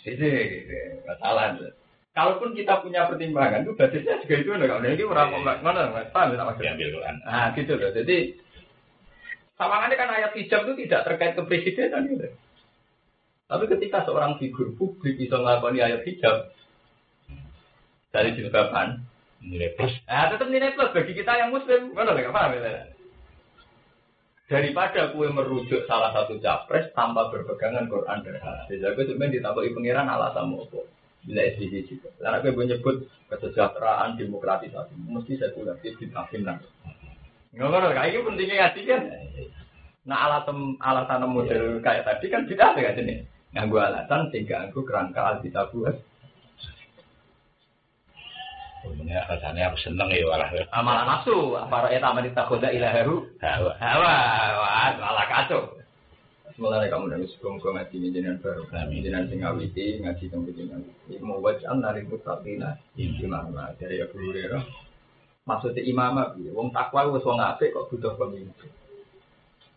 SBC. 0.01 0.23
Masalah. 1.05 1.61
Kalaupun 2.15 2.55
kita 2.55 2.79
punya 2.79 3.05
pertimbangan 3.11 3.67
itu 3.67 3.75
basisnya 3.77 4.23
juga 4.23 4.37
itu. 4.39 4.51
Nah, 4.55 4.81
ini 4.81 5.05
orang 5.05 5.29
mana 5.61 5.61
mana 5.61 6.09
paham 6.09 6.33
ya 6.33 6.47
maksudnya? 6.47 6.73
Nah, 7.27 7.51
gitu 7.53 7.75
loh. 7.75 7.91
Jadi 7.91 8.39
Sawangannya 9.55 9.95
kan 9.95 10.11
ayat 10.11 10.33
hijab 10.35 10.67
itu 10.67 10.87
tidak 10.87 11.07
terkait 11.07 11.35
kepresidenan 11.39 12.11
gitu. 12.11 12.27
Tapi 13.45 13.65
ketika 13.71 14.03
seorang 14.03 14.41
figur 14.43 14.75
publik 14.75 15.15
bisa 15.15 15.39
melakukan 15.39 15.79
ayat 15.79 16.03
hijab 16.03 16.51
dari 18.11 18.35
jilbaban, 18.35 19.05
nilai 19.43 19.75
plus. 19.79 19.95
Nah, 20.11 20.33
tetap 20.33 20.49
nilai 20.51 20.75
plus 20.75 20.91
bagi 20.91 21.13
kita 21.15 21.33
yang 21.39 21.51
muslim. 21.55 21.95
Mana 21.95 22.17
nggak 22.17 22.35
paham 22.35 22.57
ya? 22.59 22.91
Daripada 24.45 25.09
kue 25.15 25.31
merujuk 25.33 25.89
salah 25.89 26.13
satu 26.13 26.37
capres 26.37 26.93
tanpa 26.93 27.33
berpegangan 27.33 27.89
Quran 27.89 28.21
dan 28.27 28.37
hadis. 28.45 28.77
Jadi 28.77 28.93
aku 28.93 29.09
cuma 29.15 29.33
ditakuti 29.33 29.73
pangeran 29.73 30.09
alasan 30.11 30.53
apa? 30.53 30.81
Bila 31.25 31.41
SDG 31.41 31.75
juga. 31.89 32.13
Karena 32.21 32.45
gue 32.45 32.53
menyebut 32.53 33.09
kesejahteraan, 33.33 34.21
demokratisasi, 34.21 34.93
mesti 35.09 35.41
saya 35.41 35.57
kuliah 35.57 35.73
di 35.81 35.97
finang. 35.97 36.61
Ngono 37.55 37.95
kayak 37.95 38.11
ini 38.11 38.27
pentingnya 38.27 38.55
ngaji 38.59 38.81
kan. 38.91 39.03
Nah 40.05 40.19
alasan 40.29 40.59
alasan 40.83 41.25
model 41.31 41.79
kayak 41.81 42.05
tadi 42.05 42.27
kan 42.29 42.43
tidak 42.51 42.75
ada 42.75 42.81
kan 42.91 43.03
ini. 43.07 43.15
Nganggu 43.55 43.77
alasan 43.79 44.21
sehingga 44.35 44.69
aku 44.69 44.83
kerangka 44.83 45.39
alkitab 45.39 45.71
buat. 45.71 45.97
Ini 48.85 49.15
alasannya 49.17 49.65
aku 49.71 49.79
seneng 49.81 50.11
ya 50.11 50.27
walah. 50.29 50.51
Amalan 50.75 51.07
nafsu, 51.09 51.57
para 51.71 51.89
eta 51.89 52.11
aman 52.11 52.27
ditakoda 52.27 52.69
ilaharu. 52.69 53.23
Hawa, 53.41 53.73
hawa, 53.81 54.93
malah 54.99 55.27
kacau. 55.31 55.79
Semuanya 56.55 56.87
kamu 56.87 57.11
dari 57.11 57.27
sebelum 57.35 57.59
kau 57.59 57.75
ngaji 57.75 57.99
ini 57.99 58.15
jenengan 58.15 58.39
baru, 58.39 58.63
jenengan 58.71 59.27
sing 59.27 59.43
ngawiti 59.43 59.99
ngaji 60.07 60.25
kamu 60.31 60.55
jenengan. 60.55 60.87
Iku 61.11 61.27
mau 61.27 61.43
wajah 61.43 61.75
dari 61.75 62.07
putratina, 62.07 62.79
imam 62.95 63.51
dari 63.75 63.99
Abu 63.99 64.23
Hurairah. 64.23 64.63
Maksudnya 65.45 65.85
imam 65.85 66.17
apa? 66.17 66.41
Wong 66.57 66.73
takwa 66.73 67.13
wis 67.13 67.21
wong 67.21 67.37
apik 67.37 67.77
kok 67.77 67.93
butuh 67.93 68.17
pemimpin. 68.17 68.73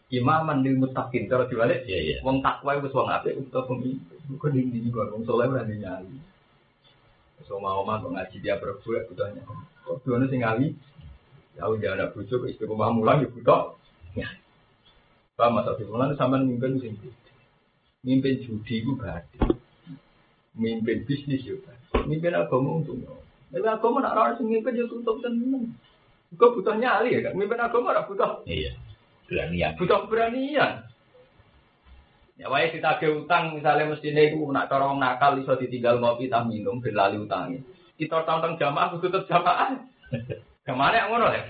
Imaman 0.07 0.63
lil 0.63 0.79
muttaqin 0.79 1.27
cara 1.27 1.43
diwalik. 1.51 1.83
Iya 1.83 1.99
iya. 1.99 2.17
Wong 2.23 2.39
takwa 2.39 2.79
wis 2.79 2.95
wong 2.95 3.11
apik 3.11 3.35
butuh 3.35 3.67
pemimpin. 3.67 4.15
Kok 4.39 4.47
di 4.55 4.63
ndi 4.63 4.87
kok 4.87 5.11
wong 5.11 5.27
saleh 5.27 5.51
ora 5.51 5.67
nyali. 5.67 6.15
So 7.43 7.59
mau 7.59 7.83
mah 7.83 7.99
kok 7.99 8.15
ngaji 8.15 8.35
dia 8.39 8.55
berbuat 8.55 9.11
butuhnya. 9.11 9.43
Kok 9.83 10.07
duwane 10.07 10.31
sing 10.31 10.39
ngali? 10.39 10.71
Ya 11.59 11.67
udah 11.67 11.99
ada 11.99 12.15
bojo 12.15 12.31
kok 12.39 12.47
istiqomah 12.47 12.95
mulang 12.95 13.27
ya 13.27 13.27
butuh. 13.27 13.75
Ya. 14.15 14.31
Pak 15.35 15.51
Mas 15.53 15.67
Abi 15.67 15.83
Mulan 15.85 16.15
sampean 16.15 16.47
mimpin 16.47 16.79
sing 16.79 16.95
mimpin 18.07 18.39
judi 18.39 18.87
ku 18.87 18.95
badhe. 18.95 19.35
Mimpin 20.55 21.03
bisnis 21.03 21.43
yo. 21.43 21.59
Mimpin 22.07 22.39
agama 22.39 22.79
untung. 22.79 23.03
Tapi 23.47 23.63
agama 23.63 24.03
nak 24.03 24.15
ora 24.15 24.35
sing 24.35 24.51
mimpin 24.51 24.75
yo 24.75 24.91
tutup 24.91 25.23
tenan. 25.23 25.71
Kok 26.35 26.59
butuh 26.59 26.75
nyali 26.75 27.15
ya 27.15 27.31
kan? 27.31 27.33
Mimpin 27.39 27.59
agama 27.59 27.95
ora 27.95 28.03
butuh. 28.03 28.43
Iya. 28.43 28.75
Beranian. 29.27 29.75
Butuh 29.79 30.07
keberanian. 30.07 30.87
Ya 32.37 32.53
wae 32.53 32.69
ditagih 32.69 33.25
utang 33.25 33.57
misalnya 33.57 33.89
mestine 33.89 34.29
iku 34.29 34.45
nak 34.53 34.69
cara 34.69 34.93
nakal 34.93 35.41
iso 35.41 35.57
ditinggal 35.57 35.97
ngopi 35.97 36.29
tah 36.29 36.45
minum 36.45 36.77
ben 36.77 36.93
lali 36.93 37.17
utange. 37.17 37.65
Kita 37.97 38.21
tantang 38.29 38.61
jamaah 38.61 38.93
kudu 38.93 39.09
tetep 39.09 39.25
jamaah. 39.25 39.73
Ke 40.67 40.73
mana 40.75 41.09
ngono 41.09 41.33
ya? 41.33 41.43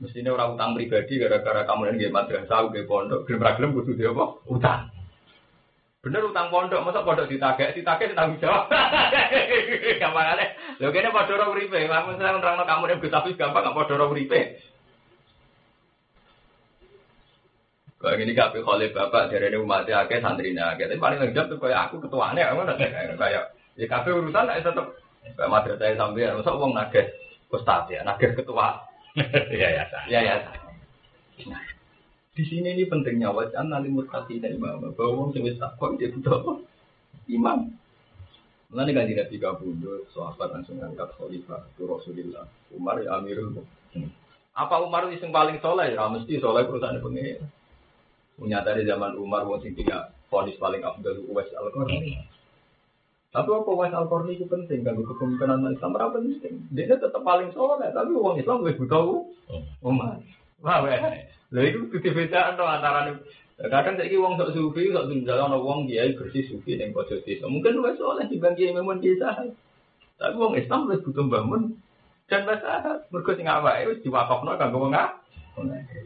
Mestinya 0.00 0.32
orang 0.32 0.56
utang 0.56 0.72
pribadi 0.72 1.20
gara-gara 1.20 1.68
kamu 1.68 1.92
dan 1.92 2.00
gak 2.00 2.14
madrasah, 2.16 2.72
gak 2.72 2.88
pondok, 2.88 3.28
gelem 3.28 3.44
ra 3.44 3.52
gelem 3.52 3.76
kudu 3.76 3.92
dia 4.00 4.08
apa? 4.08 4.24
Utang. 4.48 4.88
Bener 6.00 6.24
utang 6.24 6.48
pondok, 6.48 6.80
masa 6.80 7.04
pondok 7.04 7.28
ditagih, 7.28 7.76
ditagih 7.76 8.16
tanggung 8.16 8.40
jawab. 8.40 8.72
Gampangane. 10.00 10.56
Lho 10.80 10.88
kene 10.88 11.12
padha 11.12 11.36
ora 11.36 11.52
uripe, 11.52 11.76
kamu 11.76 12.16
seneng 12.16 12.40
nerangno 12.40 12.64
kamu 12.64 12.88
nek 12.88 13.04
tapi 13.04 13.36
gampang 13.36 13.68
gak 13.68 13.76
padha 13.76 13.92
ora 14.00 14.06
uripe. 14.08 14.40
Kalau 18.00 18.16
ini 18.16 18.32
kafe 18.32 18.64
oleh 18.64 18.96
bapak 18.96 19.28
dari 19.28 19.52
ini 19.52 19.60
umat 19.60 19.84
akeh 19.84 20.24
santrinya 20.24 20.72
akeh, 20.72 20.88
tapi 20.88 20.96
paling 20.96 21.20
lengkap 21.20 21.52
tuh 21.52 21.60
kayak 21.60 21.92
aku 21.92 22.00
ketuanya, 22.00 22.48
kamu 22.48 22.64
nanti 22.64 22.88
kayak 22.88 23.52
ya 23.76 23.84
kafe 23.84 24.08
urusan 24.16 24.48
lah 24.48 24.56
tetap 24.56 24.96
kayak 25.36 25.52
madrasah 25.52 26.00
sampai, 26.00 26.32
masa 26.32 26.50
uang 26.56 26.72
nagih 26.72 27.12
ustad 27.52 27.92
ya, 27.92 28.00
nagih 28.00 28.32
ketua. 28.32 28.88
Iya 29.52 29.68
ya. 29.68 29.84
Ya 30.08 30.20
ya. 30.22 30.34
Nah, 31.44 31.60
di 32.40 32.48
sini 32.48 32.72
ini 32.72 32.88
pentingnya 32.88 33.36
wajah 33.36 33.68
nanti 33.68 33.92
mutasi 33.92 34.40
dan 34.40 34.56
imam 34.56 34.80
bahwa 34.96 35.28
orang 35.28 35.36
yang 35.36 35.60
takwa 35.60 35.92
dia 36.00 36.08
butuh? 36.08 36.64
Imam. 37.28 37.68
Nanti 38.72 38.96
kan 38.96 39.04
tidak 39.04 39.28
tiga 39.28 39.52
puluh 39.60 40.08
sahabat 40.16 40.56
langsung 40.56 40.80
angkat 40.80 41.12
khalifah 41.20 41.68
itu 41.68 41.84
Rasulullah 41.84 42.48
Umar 42.72 42.96
ya 43.04 43.20
Amirul 43.20 43.60
Mukminin. 43.60 44.08
Apa 44.56 44.80
Umar 44.80 45.12
itu 45.12 45.20
yang 45.20 45.36
paling 45.36 45.60
soleh? 45.60 45.92
Ya 45.92 46.08
mesti 46.08 46.40
soleh 46.40 46.64
perusahaan 46.64 46.96
pengen. 46.96 47.44
Punya 48.40 48.64
dari 48.64 48.88
zaman 48.88 49.20
Umar 49.20 49.44
wong 49.44 49.60
sing 49.60 49.76
tiga 49.76 50.08
ponis 50.32 50.56
paling 50.56 50.80
abdul 50.80 51.20
Uwais 51.28 51.52
al 51.52 51.68
Qarni. 51.76 52.24
Tapi 53.36 53.50
apa 53.52 53.68
Uwais 53.68 53.92
al 53.92 54.08
Qarni 54.08 54.40
itu 54.40 54.48
penting 54.48 54.80
kan 54.80 54.96
kepemimpinan 54.96 55.76
Islam 55.76 55.92
berapa 55.92 56.16
penting. 56.16 56.72
Dia 56.72 56.96
tetap 56.96 57.20
paling 57.20 57.52
soleh 57.52 57.92
tapi 57.92 58.16
uang 58.16 58.40
Islam 58.40 58.64
lebih 58.64 58.88
butuh 58.88 59.28
Umar. 59.84 60.24
Wah. 60.60 60.84
Lha 61.50 61.60
iku 61.66 61.90
kudu 61.90 62.10
bedaan 62.14 62.54
to 62.54 62.62
antara 62.62 63.10
kadang 63.60 64.00
saiki 64.00 64.16
wong 64.16 64.40
sok 64.40 64.56
sufi, 64.56 64.88
sok 64.88 65.12
jalan 65.26 65.52
ana 65.52 65.58
wong 65.60 65.84
kiai 65.84 66.16
bersih 66.16 66.46
sufi 66.48 66.80
ning 66.80 66.96
pojok 66.96 67.20
desa. 67.28 67.44
Mungkin 67.44 67.76
luwes 67.76 68.00
oleh 68.00 68.24
dibanding 68.30 68.72
kiai 68.72 68.76
memon 68.76 69.04
desa. 69.04 69.36
Tapi 70.16 70.36
wong 70.36 70.56
Islam 70.56 70.88
wis 70.88 71.04
butuh 71.04 71.28
bangun 71.28 71.76
dan 72.30 72.46
bahasa 72.46 73.04
mergo 73.12 73.32
sing 73.36 73.50
awake 73.50 73.88
wis 73.90 74.00
diwakafno 74.00 74.56
kanggo 74.56 74.88
wong 74.88 74.96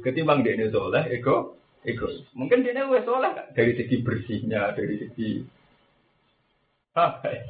Ketimbang 0.02 0.42
dia 0.42 0.66
soleh, 0.72 1.06
ego, 1.14 1.54
ego. 1.86 2.10
Mungkin 2.34 2.66
dia 2.66 2.90
wis 2.90 3.06
soleh 3.06 3.30
dari 3.54 3.78
segi 3.78 4.02
bersihnya, 4.02 4.74
dari 4.74 4.98
segi 4.98 5.46
apa 6.94 7.26
ya? 7.30 7.42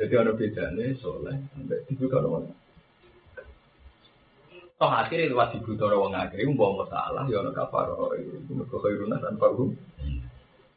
Jadi 0.00 0.14
ada 0.16 0.32
bedanya 0.34 0.84
soleh 0.98 1.36
sampai 1.54 1.86
dibuka 1.86 2.18
orang 2.18 2.50
Toh 4.80 4.88
akhirnya 4.88 5.28
lewat 5.28 5.60
ibu 5.60 5.76
toro 5.76 6.08
wong 6.08 6.16
akhirnya 6.16 6.56
mau 6.56 6.80
masalah 6.80 7.28
ya 7.28 7.44
ono 7.44 7.52
kafaro 7.52 8.16
itu 8.16 8.48
mergo 8.48 8.80
khairuna 8.80 9.20
tanpa 9.20 9.52
hu. 9.52 9.76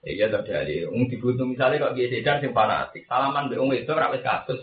Iya 0.04 0.28
tak 0.28 0.44
jadi. 0.44 0.92
Wong 0.92 1.08
dibutuh 1.08 1.48
misalnya 1.48 1.88
kok 1.88 1.96
dia 1.96 2.12
sedang 2.12 2.44
sing 2.44 2.52
fanatik. 2.52 3.08
Salaman 3.08 3.48
mbek 3.48 3.64
wong 3.64 3.72
itu 3.72 3.88
ora 3.96 4.12
wis 4.12 4.20
kasus. 4.20 4.60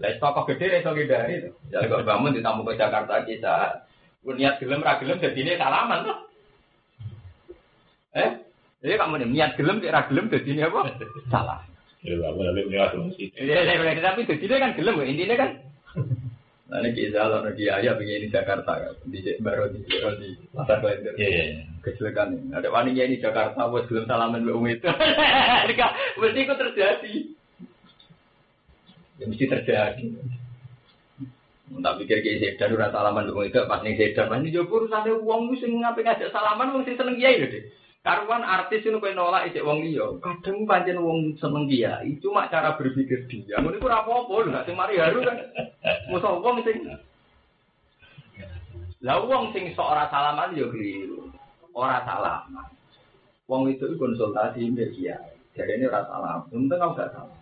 Lah 0.00 0.16
tokoh 0.16 0.48
gede 0.48 0.80
iso 0.80 0.96
ngindari 0.96 1.44
to. 1.44 1.52
Jadi 1.68 1.92
kok 1.92 2.08
bangun 2.08 2.32
ditamu 2.32 2.64
ke 2.64 2.80
Jakarta 2.80 3.28
kita. 3.28 3.84
Niat 4.24 4.56
gelem 4.56 4.80
ra 4.80 4.96
gelem 4.96 5.20
dadine 5.20 5.60
salaman 5.60 6.08
tuh. 6.08 6.18
Eh? 8.16 8.30
Jadi 8.80 8.96
kamu 8.96 9.14
nih 9.20 9.28
niat 9.28 9.50
gelem 9.60 9.84
ra 9.84 10.08
gelem 10.08 10.32
dadine 10.32 10.64
apa? 10.64 10.80
Salah. 11.28 11.60
Ya, 12.00 12.16
tapi. 12.16 13.28
Iya, 13.36 13.60
iya, 13.60 13.72
iya, 13.76 14.00
tapi 14.00 14.24
jadi 14.24 14.56
kan 14.56 14.72
gelem 14.72 15.04
intinya 15.04 15.36
kan. 15.36 15.50
Nah, 16.74 16.82
ini 16.82 16.90
kisah 16.90 17.30
lo 17.30 17.38
di 17.54 17.70
ayah 17.70 17.94
begini 17.94 18.26
Jakarta 18.34 18.74
kan, 18.74 18.98
di 19.06 19.22
baru 19.38 19.70
di 19.70 19.86
di 19.86 19.94
pasar 20.50 20.82
Klender. 20.82 21.14
Iya, 21.14 21.28
iya. 21.30 21.44
iya. 21.54 21.62
Kecelakaan 21.86 22.34
ini. 22.34 22.50
Ada 22.50 22.66
wanita 22.66 23.06
di 23.06 23.22
Jakarta, 23.22 23.70
bos 23.70 23.86
belum 23.86 24.10
salaman 24.10 24.42
mbak 24.42 24.82
itu. 24.82 24.90
Mereka 25.70 25.86
mesti 26.18 26.40
itu 26.42 26.54
terjadi. 26.58 27.14
Ya 29.22 29.24
mesti 29.30 29.44
terjadi. 29.46 30.06
Tak 31.78 31.94
pikir 32.02 32.18
kayak 32.26 32.38
sedan 32.42 32.74
ora 32.74 32.90
salaman 32.90 33.30
mbak 33.30 33.54
itu 33.54 33.60
pas 33.70 33.78
ning 33.86 33.94
sedan, 33.94 34.26
pas 34.26 34.42
ning 34.42 34.50
jopo 34.50 34.82
urusane 34.82 35.14
wong 35.14 35.54
wis 35.54 35.62
sing 35.62 35.78
ngape 35.78 36.02
ngajak 36.02 36.34
salaman 36.34 36.74
sing 36.82 36.98
seneng 36.98 37.14
kiai 37.22 37.38
Dik. 37.38 37.70
Karuan 38.04 38.44
artis 38.44 38.84
itu 38.84 39.00
kowe 39.00 39.08
nolak 39.16 39.48
isik 39.48 39.64
wong 39.64 39.80
liya. 39.80 40.04
Kadang 40.20 40.68
pancen 40.68 41.00
wong 41.00 41.40
seneng 41.40 41.64
kiai, 41.64 42.20
cuma 42.20 42.52
cara 42.52 42.76
berpikir 42.76 43.24
dia. 43.32 43.56
Ngono 43.56 43.80
iku 43.80 43.88
apa-apa 43.88 44.44
lho, 44.44 44.60
sing 44.68 44.76
mari 44.76 45.00
haru 45.00 45.24
kan. 45.24 45.40
Musa 46.12 46.36
wong 46.36 46.60
sing 46.68 46.84
Lah 49.00 49.24
wong 49.24 49.56
sing 49.56 49.72
ora 49.80 50.04
salaman 50.12 50.52
yo 50.52 50.68
keliru. 50.68 51.32
Ora 51.72 52.04
salaman. 52.04 52.68
Wong 53.48 53.72
itu 53.72 53.96
konsultasi 53.96 54.68
mbek 54.68 54.92
kiai. 54.92 55.40
Jadi 55.56 55.80
ini 55.80 55.88
ora 55.88 56.04
salam. 56.04 56.44
Untung 56.52 56.76
kau 56.76 56.92
gak 56.92 57.08
salah. 57.08 57.40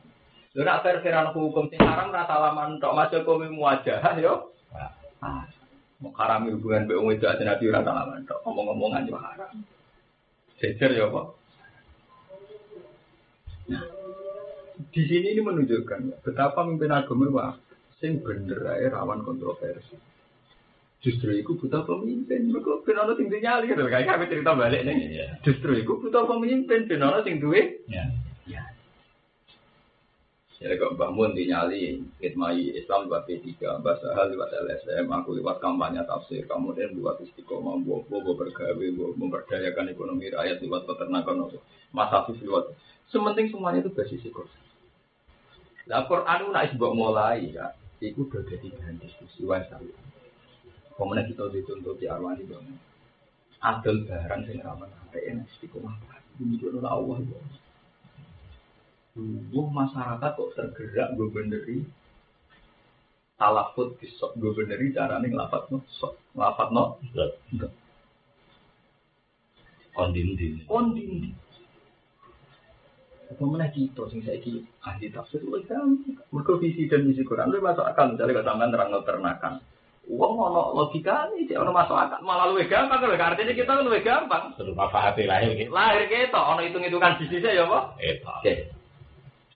Lho 0.54 0.62
nek 0.62 0.86
fair-fairan 0.86 1.34
hukum 1.34 1.74
sing 1.74 1.82
haram 1.82 2.14
ora 2.14 2.22
salaman 2.30 2.78
tok 2.78 2.94
masuk 2.94 3.26
kowe 3.26 3.42
muwajah 3.50 4.14
yo. 4.22 4.54
Ah. 5.18 5.42
Mau 5.98 6.14
haram 6.18 6.46
hubungan 6.46 6.86
wong 6.86 7.18
itu 7.18 7.26
aja 7.26 7.42
nabi 7.42 7.66
ora 7.66 7.82
salaman 7.82 8.22
tok. 8.30 8.38
Ngomong-ngomongan 8.46 9.10
yo 9.10 9.18
haram. 9.18 9.50
Jejer 10.62 10.90
ya. 10.94 11.10
Nah, 13.66 13.84
di 14.94 15.02
sini 15.10 15.34
ini 15.34 15.42
menunjukkan 15.42 16.22
betapa 16.22 16.62
pemimpin 16.62 16.94
agama 16.94 17.26
wah, 17.34 17.52
sing 17.98 18.22
bener 18.22 18.62
ae 18.78 18.86
rawan 18.86 19.26
kontroversi. 19.26 19.98
Justru 21.02 21.34
itu 21.34 21.58
butuh 21.58 21.82
pemimpin. 21.82 22.46
Mereka 22.54 22.86
ben 22.86 22.94
ana 22.94 23.18
sing 23.18 23.26
nyali 23.26 23.74
gitu. 23.74 23.90
Kayak 23.90 24.06
kami 24.06 24.30
cerita 24.30 24.54
balik 24.54 24.86
nih. 24.86 24.94
Iya. 25.18 25.26
Justru 25.42 25.74
itu 25.74 25.98
butuh 25.98 26.30
pemimpin 26.30 26.86
ben 26.86 27.02
ana 27.02 27.26
sing 27.26 27.42
duwe 27.42 27.82
Ya. 27.90 28.06
Ya 30.62 30.78
kok 30.78 30.94
Mbah 30.94 31.10
Mun 31.10 31.34
dinyali 31.34 31.98
khidmai 32.22 32.78
Islam 32.78 33.10
lewat 33.10 33.26
P3, 33.26 33.82
Mbah 33.82 33.98
Sahal 33.98 34.30
lewat 34.30 34.54
LSM, 34.54 35.10
aku 35.10 35.34
lewat 35.34 35.58
kampanye 35.58 36.06
tafsir, 36.06 36.46
kemudian 36.46 36.94
lewat 36.94 37.18
istiqomah, 37.18 37.82
bobo 37.82 38.30
bergawe, 38.38 38.86
bobo 38.94 39.10
memberdayakan 39.18 39.90
ekonomi 39.90 40.30
rakyat 40.30 40.62
lewat 40.62 40.86
peternakan, 40.86 41.50
Mas 41.90 42.14
Afif 42.14 42.38
lewat. 42.46 42.78
Sementing 43.10 43.50
semuanya 43.50 43.82
itu 43.82 43.90
basis 43.90 44.22
Quran. 44.30 44.62
Lah 45.90 46.06
Quran 46.06 46.46
itu 46.46 46.50
nak 46.54 46.70
sebab 46.70 46.94
mulai 46.94 47.50
ya, 47.50 47.74
itu 47.98 48.22
udah 48.22 48.46
jadi 48.46 48.70
bahan 48.70 49.02
diskusi 49.02 49.42
sekali. 49.42 49.90
Kemudian 50.94 51.26
kita 51.26 51.50
dituntut 51.50 51.98
di 51.98 52.06
arwani 52.06 52.46
dong. 52.46 52.70
Adil 53.58 54.06
barang 54.06 54.46
sing 54.46 54.62
sampai 54.62 55.26
enak 55.26 55.50
istiqomah. 55.58 55.98
Ini 56.38 56.54
juga 56.62 56.86
Allah 56.86 57.18
ya. 57.18 57.61
Wah 59.12 59.68
masyarakat 59.68 60.30
kok 60.32 60.52
tergerak 60.56 61.12
gue 61.20 61.28
beneri 61.28 61.78
talafut 63.36 63.92
bisok 64.00 64.32
gue 64.40 64.56
beneri 64.56 64.88
caranya 64.96 65.28
ngelafat 65.28 65.68
no 65.68 65.84
sok 65.92 66.16
ngelafat 66.32 66.68
no 66.72 66.96
Kondindi. 69.92 70.64
kondisi 70.64 71.36
apa 73.28 73.44
mana 73.44 73.68
kita 73.68 74.08
sing 74.08 74.24
saya 74.24 74.40
ahli 74.88 75.12
tafsir 75.12 75.40
kan 75.68 76.00
mereka 76.32 76.52
visi 76.60 76.88
dan 76.88 77.04
misi 77.04 77.24
Quran 77.24 77.48
lu 77.48 77.64
masuk 77.64 77.84
akal. 77.84 78.12
Misalnya 78.12 78.40
kalau 78.40 78.48
sampean 78.48 78.72
terang 78.72 78.90
ternakan 79.04 79.54
uang 80.08 80.34
ono 80.36 80.62
logika 80.76 81.28
nih 81.32 81.48
cek 81.48 81.60
ono 81.60 81.72
masuk 81.76 81.96
akal 81.96 82.20
malah 82.24 82.48
lu 82.52 82.60
gampang 82.64 83.00
kalau 83.00 83.16
artinya 83.16 83.52
kita 83.52 83.72
lu 83.84 83.92
gampang. 84.00 84.52
Terus 84.56 84.76
apa 84.76 84.98
hati 85.12 85.24
lahir 85.28 85.52
gitu. 85.56 85.72
lahir 85.72 86.08
kita 86.08 86.40
ono 86.40 86.60
hitung 86.64 86.84
hitungan 86.84 87.16
bisnisnya 87.20 87.52
ya 87.52 87.64
pak. 87.68 87.84
Oke. 88.40 88.52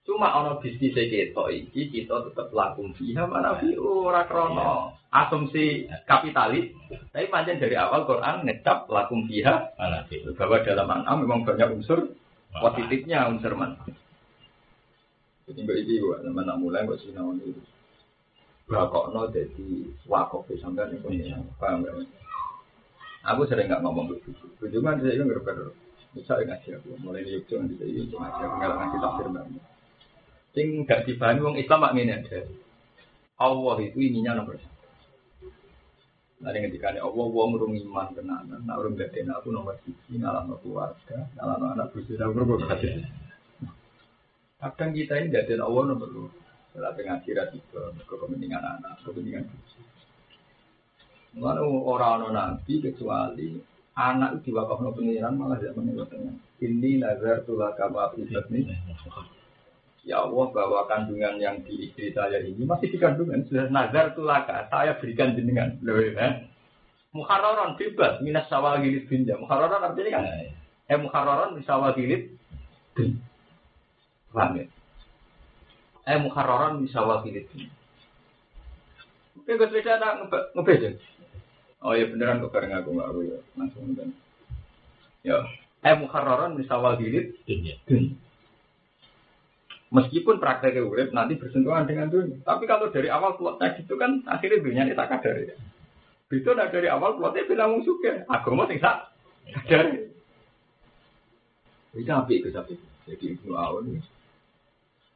Cuma 0.07 0.31
ono 0.39 0.63
bisnis 0.63 0.95
kita 0.95 1.51
iki 1.51 1.91
kita 1.91 2.31
tetap 2.31 2.55
lakum 2.55 2.95
fiha 2.95 3.27
mana 3.27 3.59
fi 3.59 3.75
ora 3.75 4.23
krono 4.31 4.95
asumsi 5.11 5.91
kapitalis. 6.07 6.71
Tapi 7.11 7.27
panjang 7.27 7.59
dari 7.59 7.75
awal 7.75 8.07
Quran 8.07 8.47
ngecap 8.47 8.87
lakum 8.87 9.27
fiha 9.27 9.75
Mana 9.75 10.07
sih? 10.07 10.23
bahwa 10.39 10.63
dalam 10.63 10.87
an'am 10.87 11.27
memang 11.27 11.43
banyak 11.43 11.83
unsur 11.83 12.15
positifnya 12.55 13.27
unsur 13.27 13.59
man. 13.59 13.75
Jadi 15.51 15.67
mbak 15.67 15.79
iki 15.83 15.99
gua 15.99 16.23
nak 16.23 16.59
mulai 16.63 16.87
gua 16.87 16.95
sinau 17.03 17.35
itu. 17.43 17.59
Bakokno 18.71 19.31
jadi 19.35 19.91
wakaf 20.07 20.47
sampai 20.59 20.87
nih 20.91 21.03
punya 21.03 21.39
paham 21.59 21.83
gak? 21.83 22.03
Aku 23.27 23.43
sering 23.51 23.67
nggak 23.67 23.83
ngomong 23.83 24.11
begitu. 24.11 24.47
Cuma 24.71 24.95
saya 25.03 25.19
nggak 25.19 25.43
berber. 25.43 25.75
Bisa 26.15 26.39
ngaji 26.39 26.79
aku 26.79 26.95
mulai 27.03 27.27
di 27.27 27.43
Yogyakarta 27.43 27.85
itu 27.91 28.15
aku 28.15 28.55
nggak 28.55 28.75
ngaji 28.75 28.97
tafsir 29.03 29.27
banget. 29.35 29.63
Sing 30.57 30.89
nggak 30.89 31.05
dipahami 31.05 31.45
wong 31.45 31.57
Islam 31.61 31.85
mak 31.85 31.93
ngene 31.93 32.13
ada. 32.17 32.41
Allah 33.37 33.77
itu 33.85 34.01
ininya 34.01 34.41
nomor 34.41 34.57
satu. 34.57 34.89
Nanti 36.41 36.65
ketika 36.65 36.97
ini 36.97 37.05
Allah 37.05 37.27
wong 37.29 37.61
urung 37.61 37.77
iman 37.77 38.09
tenanan, 38.17 38.65
nak 38.65 38.81
urung 38.81 38.97
gak 38.97 39.13
aku 39.13 39.53
nomor 39.53 39.77
siji 39.85 40.17
ngalah 40.17 40.49
keluarga, 40.65 41.29
ngalah 41.37 41.77
anak 41.77 41.93
bujuk 41.93 42.17
dan 42.17 42.33
berbuat 42.33 42.73
kasih. 42.73 43.05
Kadang 44.57 44.97
kita 44.97 45.21
ini 45.21 45.29
gak 45.29 45.53
Allah 45.61 45.83
nomor 45.93 46.09
dua. 46.09 46.33
Setelah 46.73 46.93
ngaji 46.97 47.31
rasiko, 47.37 47.81
ke 47.93 48.15
kepentingan 48.17 48.65
anak, 48.81 48.97
kepentingan 49.05 49.45
bujuk. 49.45 49.85
Mulane 51.37 51.61
ora 51.69 52.17
ana 52.17 52.29
nabi 52.33 52.81
kecuali 52.81 53.61
anak 53.93 54.41
diwakafno 54.41 54.97
pengiran 54.97 55.37
malah 55.37 55.61
tidak 55.61 55.77
menurutnya. 55.77 56.33
Ini 56.65 57.05
nazar 57.05 57.45
tulah 57.45 57.77
kama 57.77 58.09
nih. 58.17 58.65
Ya 60.07 60.23
Allah 60.23 60.47
bahwa 60.55 60.87
kandungan 60.87 61.35
yang 61.43 61.67
di 61.67 61.91
istri 61.91 62.15
saya 62.15 62.39
ini 62.39 62.63
masih 62.63 62.95
di 62.95 62.99
kandungan 63.03 63.43
sudah 63.51 63.67
nazar 63.75 64.15
tulaka 64.15 64.71
saya 64.71 64.95
berikan 65.03 65.35
jenengan. 65.35 65.75
Loh 65.83 65.99
ya. 65.99 66.47
Muharraron 67.11 67.75
bebas 67.75 68.23
minas 68.23 68.47
sawal 68.47 68.87
gilit 68.87 69.11
binja. 69.11 69.35
Muharraron 69.35 69.83
artinya 69.83 70.23
kan 70.23 70.25
eh 70.87 70.99
muharraron 71.03 71.59
minas 71.59 71.67
sawal 71.67 71.91
gilit 71.99 72.39
bin. 72.95 73.19
Paham 74.31 74.63
ya? 74.63 74.65
Eh 76.07 76.19
muharraron 76.23 76.87
minas 76.87 76.95
sawal 76.95 77.27
gilit 77.27 77.51
bin. 77.51 77.67
Oke, 79.43 79.59
gue 79.59 79.69
beda 79.75 79.99
tak 79.99 80.13
ngebeda. 80.55 80.91
Oh 81.83 81.99
iya 81.99 82.07
beneran 82.07 82.47
kok 82.47 82.55
bareng 82.55 82.79
aku 82.79 82.95
nggak 82.95 83.11
aku 83.11 83.21
ya 83.27 83.39
langsung 83.59 83.91
kan. 83.99 84.11
Ya, 85.27 85.43
eh 85.83 85.99
muharraron 85.99 86.55
minas 86.55 86.71
sawal 86.71 86.95
gilit 86.95 87.35
Dunia. 87.43 87.75
bin. 87.91 88.23
Meskipun 89.97 90.37
prakteknya 90.37 90.85
urip 90.85 91.17
nanti 91.17 91.41
bersentuhan 91.41 91.89
dengan 91.89 92.13
dunia. 92.13 92.37
Tapi 92.45 92.69
kalau 92.69 92.93
dari 92.93 93.09
awal 93.09 93.41
plotnya 93.41 93.73
gitu 93.81 93.97
kan 93.97 94.21
akhirnya 94.29 94.61
dunia 94.61 94.85
ini 94.85 94.93
tak 94.93 95.25
ya. 95.25 95.57
Itu 96.29 96.53
nah 96.53 96.69
dari 96.69 96.93
awal 96.93 97.17
plotnya 97.17 97.49
bilang 97.49 97.73
wong 97.73 97.83
suka. 97.89 98.29
Agama 98.29 98.69
sing 98.69 98.77
tak 98.77 99.17
kadar. 99.65 100.13
Itu 101.97 102.13
api 102.13 102.35
itu 102.45 102.53
tapi. 102.53 102.77
Jadi 103.09 103.41
Ibnu 103.41 103.57
Aun 103.57 104.05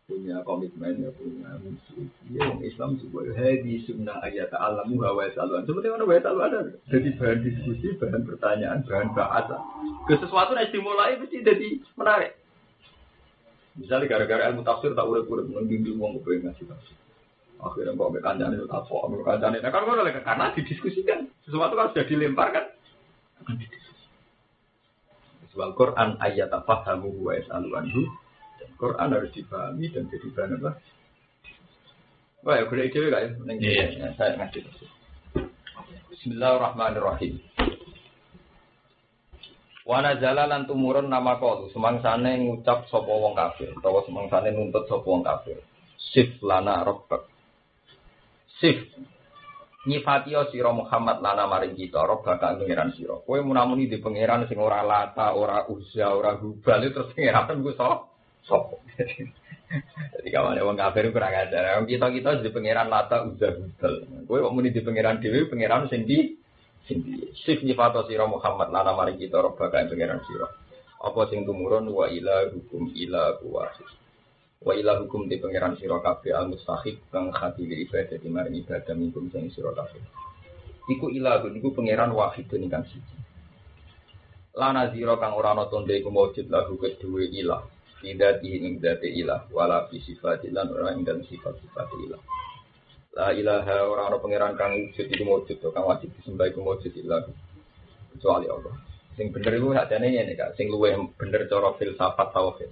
punya 0.09 0.43
komitmen 0.43 0.97
ya 1.05 1.11
punya 1.13 1.61
misi. 1.61 2.09
Dia 2.33 2.49
orang 2.49 2.65
Islam 2.65 2.97
juga 2.99 3.37
hadi 3.37 3.85
sunnah 3.85 4.19
ayat 4.25 4.51
alamu 4.57 5.05
hawa 5.05 5.29
saluan. 5.37 5.69
Seperti 5.69 5.93
mana 5.93 6.09
wa 6.09 6.19
saluan 6.25 6.51
ada. 6.57 6.73
Jadi 6.89 7.09
bahan 7.21 7.39
diskusi, 7.45 7.95
bahan 8.01 8.25
pertanyaan, 8.25 8.81
bahan 8.89 9.13
bahasa. 9.13 9.61
Ke 10.09 10.17
sesuatu 10.19 10.57
yang 10.57 10.73
dimulai 10.73 11.21
mesti 11.21 11.45
jadi 11.45 11.69
menarik. 11.95 12.40
Misalnya 13.79 14.11
gara-gara 14.11 14.51
ilmu 14.51 14.67
tafsir 14.67 14.91
tak 14.99 15.07
urip-urip 15.07 15.47
membimbing 15.47 15.95
wong 16.01 16.19
kepengen 16.19 16.51
ngasih 16.51 16.67
tafsir. 16.67 16.97
Akhirnya 17.61 17.93
kok 17.93 18.09
ambek 18.09 18.25
kancane 18.25 18.55
itu 18.57 18.67
tak 18.67 18.83
kok 18.89 19.03
ambek 19.05 19.23
kancane. 19.23 19.57
Nah 19.61 19.71
kan 19.71 19.85
kok 19.85 19.95
oleh 20.01 20.15
karena 20.17 20.47
didiskusikan. 20.57 21.19
Sesuatu 21.47 21.75
kan 21.77 21.87
sudah 21.93 22.07
dilempar 22.09 22.49
kan 22.51 22.65
akan 23.45 23.55
didiskusi. 23.61 24.05
Soal 25.55 25.77
Quran 25.77 26.19
ayat 26.19 26.51
fahamu 26.67 27.11
wa 27.21 27.33
yasalu 27.37 27.71
anhu. 27.77 28.03
Dan 28.59 28.71
Quran 28.77 29.09
harus 29.13 29.31
dipahami 29.33 29.87
dan 29.93 30.05
jadi 30.09 30.29
bahan 30.35 30.57
apa? 30.61 30.71
Wah, 32.41 32.57
ya 32.57 32.65
boleh 32.65 32.89
ide 32.89 33.13
gak 33.13 33.21
ya? 33.21 33.31
Iya. 33.53 33.87
ya, 34.01 34.09
saya 34.17 34.33
ngasih. 34.41 34.65
Bismillahirrahmanirrahim. 36.09 37.37
Wana 39.91 40.15
lan 40.23 40.71
tumurun 40.71 41.11
nama 41.11 41.35
kalu 41.43 41.67
semangsane 41.75 42.39
ngucap 42.47 42.87
sapa 42.87 43.11
wong 43.11 43.35
kafir 43.35 43.75
utawa 43.75 44.07
semangsane 44.07 44.55
nuntut 44.55 44.87
sapa 44.87 45.03
wong 45.03 45.27
kafir. 45.27 45.59
Sif 45.99 46.39
lana 46.47 46.87
rabbak. 46.87 47.27
Sif 48.63 48.87
nyifatio 49.91 50.47
sira 50.55 50.71
Muhammad 50.71 51.19
lana 51.19 51.51
maring 51.51 51.75
kita 51.75 52.07
rabbak 52.07 52.39
kang 52.39 52.63
pangeran 52.63 52.95
sira. 52.95 53.19
Kowe 53.19 53.43
munamuni 53.43 53.91
di 53.91 53.99
pangeran 53.99 54.47
sing 54.47 54.63
ora 54.63 54.87
lata, 54.87 55.35
ora 55.35 55.67
uzza, 55.67 56.15
ora 56.15 56.39
hubal 56.39 56.87
terus 56.87 57.11
pangeran 57.11 57.59
ku 57.59 57.75
so 57.75 58.15
sapa. 58.47 58.79
Jadi 60.15 60.29
kawan 60.31 60.55
wong 60.71 60.79
kafir 60.79 61.11
kurang 61.11 61.35
ajar. 61.35 61.83
Kita 61.83 62.15
kita 62.15 62.39
di 62.39 62.55
pangeran 62.55 62.87
lata 62.87 63.27
udah 63.27 63.51
budal. 63.59 63.95
Kowe 64.31 64.39
kok 64.39 64.55
muni 64.55 64.71
di 64.71 64.87
pangeran 64.87 65.19
dewi 65.19 65.51
pangeran 65.51 65.91
sing 65.91 66.07
sif 66.87 67.59
nyifato 67.63 68.05
sira 68.09 68.27
Muhammad 68.27 68.73
lana 68.75 68.93
mari 68.97 69.15
kita 69.19 69.39
roba 69.39 69.71
kan 69.71 69.87
pangeran 69.87 70.21
sira. 70.27 70.49
Apa 71.01 71.33
sing 71.33 71.49
tumurun 71.49 71.89
wa 71.89 72.07
ila 72.11 72.51
hukum 72.53 72.93
ila 72.93 73.41
kuwasis. 73.41 73.91
Wa 74.61 74.77
ila 74.77 75.01
hukum 75.01 75.31
di 75.31 75.41
pangeran 75.41 75.79
sira 75.81 76.03
kabeh 76.05 76.37
al 76.37 76.53
mustahik 76.53 77.01
kang 77.09 77.33
hati 77.33 77.65
li 77.65 77.89
ibadah 77.89 78.19
di 78.21 78.29
mari 78.29 78.61
ibadah 78.61 78.93
minkum 78.93 79.33
sing 79.33 79.49
sira 79.55 79.73
kabeh. 79.73 80.03
Iku 80.91 81.09
ila 81.15 81.41
iku 81.47 81.71
pangeran 81.73 82.13
wahid 82.13 82.51
ingkang 82.53 82.85
siji. 82.91 83.17
Lana 84.59 84.91
zira 84.91 85.15
kang 85.17 85.39
ora 85.39 85.55
ana 85.55 85.71
tonde 85.71 85.95
iku 85.95 86.11
maujud 86.11 86.51
lahu 86.51 86.75
kedue 86.77 87.31
ilah. 87.33 87.63
Tidak 88.01 88.41
ing 88.41 88.81
dati 88.81 89.13
ilah 89.13 89.53
wala 89.53 89.85
fi 89.93 90.01
sifat 90.01 90.49
lan 90.49 90.73
ora 90.73 90.97
dalam 90.97 91.21
sifat-sifat 91.21 91.89
ilah. 92.09 92.21
La 93.11 93.35
ilaha 93.35 93.91
ora 93.91 94.07
ana 94.07 94.23
pangeran 94.23 94.55
kang 94.55 94.71
wujud 94.79 95.07
iku 95.11 95.23
maujud 95.27 95.57
kang 95.59 95.83
wajib 95.83 96.15
disembah 96.15 96.47
iku 96.47 96.63
maujud 96.63 96.93
ilah. 96.95 97.27
Kecuali 98.15 98.47
Allah. 98.47 98.75
Sing 99.19 99.35
bener 99.35 99.59
iku 99.59 99.75
sakjane 99.75 100.07
ngene 100.15 100.33
Kak, 100.39 100.55
sing 100.55 100.71
luwih 100.71 100.95
bener 101.19 101.51
cara 101.51 101.75
filsafat 101.75 102.29
tauhid. 102.31 102.71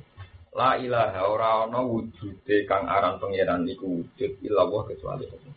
La 0.54 0.78
ilaha 0.78 1.20
ora 1.26 1.50
ana 1.66 1.82
wujude 1.82 2.66
kang 2.70 2.86
aran 2.86 3.18
pangeran 3.18 3.66
iku 3.66 3.98
wujud 3.98 4.32
ilah 4.46 4.66
kecuali 4.86 5.26
Allah. 5.26 5.54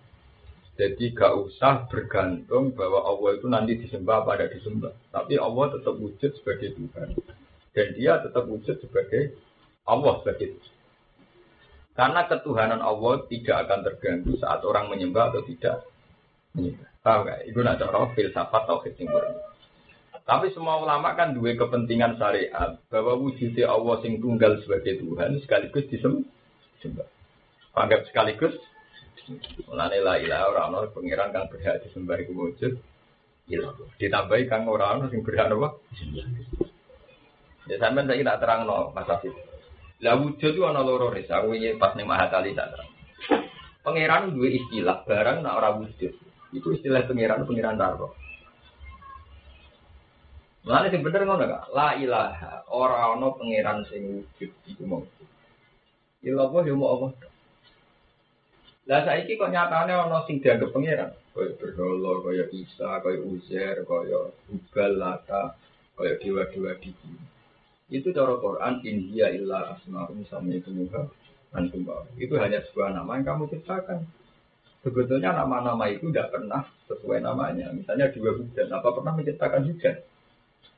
Jadi 0.81 1.13
gak 1.13 1.33
usah 1.37 1.85
bergantung 1.85 2.73
bahwa 2.73 3.05
Allah 3.05 3.37
itu 3.37 3.45
nanti 3.45 3.77
disembah 3.77 4.25
pada 4.25 4.49
disembah. 4.49 4.89
Tapi 5.13 5.37
Allah 5.37 5.77
tetap 5.77 5.93
wujud 5.93 6.31
sebagai 6.41 6.73
Tuhan. 6.73 7.09
Dan 7.69 7.87
dia 7.93 8.17
tetap 8.17 8.49
wujud 8.49 8.81
sebagai 8.81 9.37
Allah 9.85 10.17
sebagai 10.25 10.57
Tuhan. 10.57 10.80
Karena 11.91 12.23
ketuhanan 12.25 12.79
Allah 12.79 13.27
tidak 13.27 13.67
akan 13.67 13.79
terganggu 13.83 14.33
saat 14.39 14.63
orang 14.63 14.87
menyembah 14.87 15.35
atau 15.35 15.43
tidak 15.43 15.83
menyembah. 16.55 16.87
Tahu 17.01 17.19
gak? 17.27 17.39
Itu 17.49 17.59
nak 17.65 17.77
cara 17.81 17.99
filsafat 18.15 18.63
atau 18.69 18.79
sing 18.85 19.09
Tapi 20.21 20.53
semua 20.53 20.79
ulama 20.79 21.17
kan 21.17 21.33
dua 21.35 21.57
kepentingan 21.57 22.15
syariat 22.15 22.77
bahwa 22.87 23.19
wujudnya 23.19 23.67
Allah 23.67 23.99
sing 24.05 24.21
tunggal 24.21 24.61
sebagai 24.63 25.01
Tuhan 25.01 25.41
sekaligus 25.43 25.89
disembah. 25.91 27.09
Anggap 27.75 28.07
sekaligus 28.07 28.55
Mulane 29.69 30.01
la 30.03 30.15
ilaha 30.19 30.45
ora 30.49 30.61
ana 30.67 30.79
pangeran 30.91 31.31
kang 31.31 31.47
berhak 31.47 31.85
disembah 31.85 32.17
iku 32.19 32.33
wujud. 32.35 32.73
Ditambahi 33.99 34.49
kang 34.49 34.67
ora 34.67 34.97
ana 34.97 35.07
sing 35.07 35.23
berhak 35.23 35.51
apa? 35.51 35.69
Ya 37.69 37.75
sampean 37.77 38.09
saiki 38.09 38.25
tak 38.25 38.41
terangno 38.41 38.91
Mas 38.91 39.07
Afif. 39.07 39.35
Lah 40.01 40.17
wujud 40.17 40.57
itu 40.57 40.61
ana 40.65 40.81
loro 40.81 41.13
ris. 41.13 41.29
Aku 41.29 41.53
iki 41.53 41.77
pas 41.77 41.93
ning 41.93 42.09
Mahatali 42.09 42.57
tak 42.57 42.73
terang. 42.73 42.89
Pangeran 43.81 44.33
duwe 44.33 44.57
istilah 44.57 45.05
barang 45.05 45.45
nak 45.45 45.57
ora 45.57 45.69
wujud. 45.77 46.13
Itu 46.53 46.67
istilah 46.73 47.05
pangeran 47.05 47.45
pangeran 47.45 47.77
daro. 47.77 48.17
Mulane 50.61 50.93
sing 50.93 51.01
bener 51.01 51.25
ngono 51.25 51.45
gak? 51.49 51.73
La 51.73 51.97
ilaha 51.97 52.65
ora 52.69 53.13
ana 53.13 53.29
pangeran 53.33 53.85
sing 53.89 54.25
wujud 54.25 54.51
iku 54.69 54.83
mau. 54.89 55.05
Ilah 56.21 56.49
apa 56.49 56.57
yo 56.65 56.77
mau 56.77 56.97
apa? 56.97 57.07
Lah 58.89 59.01
saiki 59.05 59.37
kok 59.37 59.53
nyatane 59.53 59.93
ana 59.93 60.25
sing 60.25 60.41
dianggap 60.41 60.73
pangeran, 60.73 61.13
kaya 61.37 61.53
berhala, 61.57 62.13
kaya 62.25 62.45
Isa, 62.49 62.97
kaya 63.01 63.21
Uzair, 63.21 63.77
kaya 63.85 64.33
Ubal, 64.49 64.91
Lata, 64.97 65.53
kaya 65.93 66.17
dewa-dewa 66.17 66.73
Itu 67.91 68.15
cara 68.15 68.39
Quran 68.39 68.79
India 68.87 69.27
illa 69.35 69.75
asma'un 69.75 70.23
sama 70.31 70.55
itu 70.55 70.71
muka 70.71 71.11
antum 71.51 71.83
Itu 72.15 72.39
hanya 72.39 72.63
sebuah 72.63 72.95
nama 72.95 73.19
yang 73.19 73.27
kamu 73.27 73.51
ciptakan. 73.51 74.07
Sebetulnya 74.81 75.35
nama-nama 75.35 75.85
itu 75.91 76.09
tidak 76.09 76.33
pernah 76.33 76.65
sesuai 76.87 77.21
namanya. 77.21 77.69
Misalnya 77.75 78.09
dewa 78.09 78.33
hujan, 78.33 78.71
apa 78.71 78.87
pernah 78.95 79.13
menciptakan 79.13 79.61
hujan? 79.69 79.95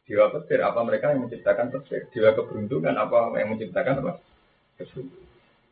Dewa 0.03 0.25
petir, 0.33 0.59
apa 0.59 0.79
mereka 0.83 1.15
yang 1.15 1.23
menciptakan 1.23 1.71
petir? 1.71 2.11
Dewa 2.11 2.35
keberuntungan, 2.35 2.97
apa 2.99 3.31
yang 3.39 3.55
menciptakan 3.55 4.03
apa? 4.03 4.13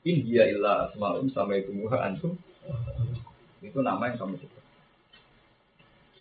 India 0.08 0.48
illa 0.48 0.88
asma'un 0.88 1.28
sama 1.34 1.58
itu 1.58 1.74
muha 1.74 2.06
antum. 2.06 2.38
Itu 3.60 3.82
nama 3.82 4.14
yang 4.14 4.22
kamu 4.22 4.38
sebut. 4.40 4.64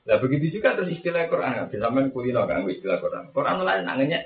Nah 0.08 0.16
begitu 0.16 0.58
juga 0.58 0.74
terus 0.74 0.96
istilah 0.96 1.28
Quran. 1.28 1.68
Bisa 1.68 1.92
main 1.92 2.08
kulino 2.10 2.42
kan 2.48 2.64
istilah 2.66 2.98
Quran. 2.98 3.30
Quran 3.30 3.62
lain 3.62 3.84
namanya 3.86 4.20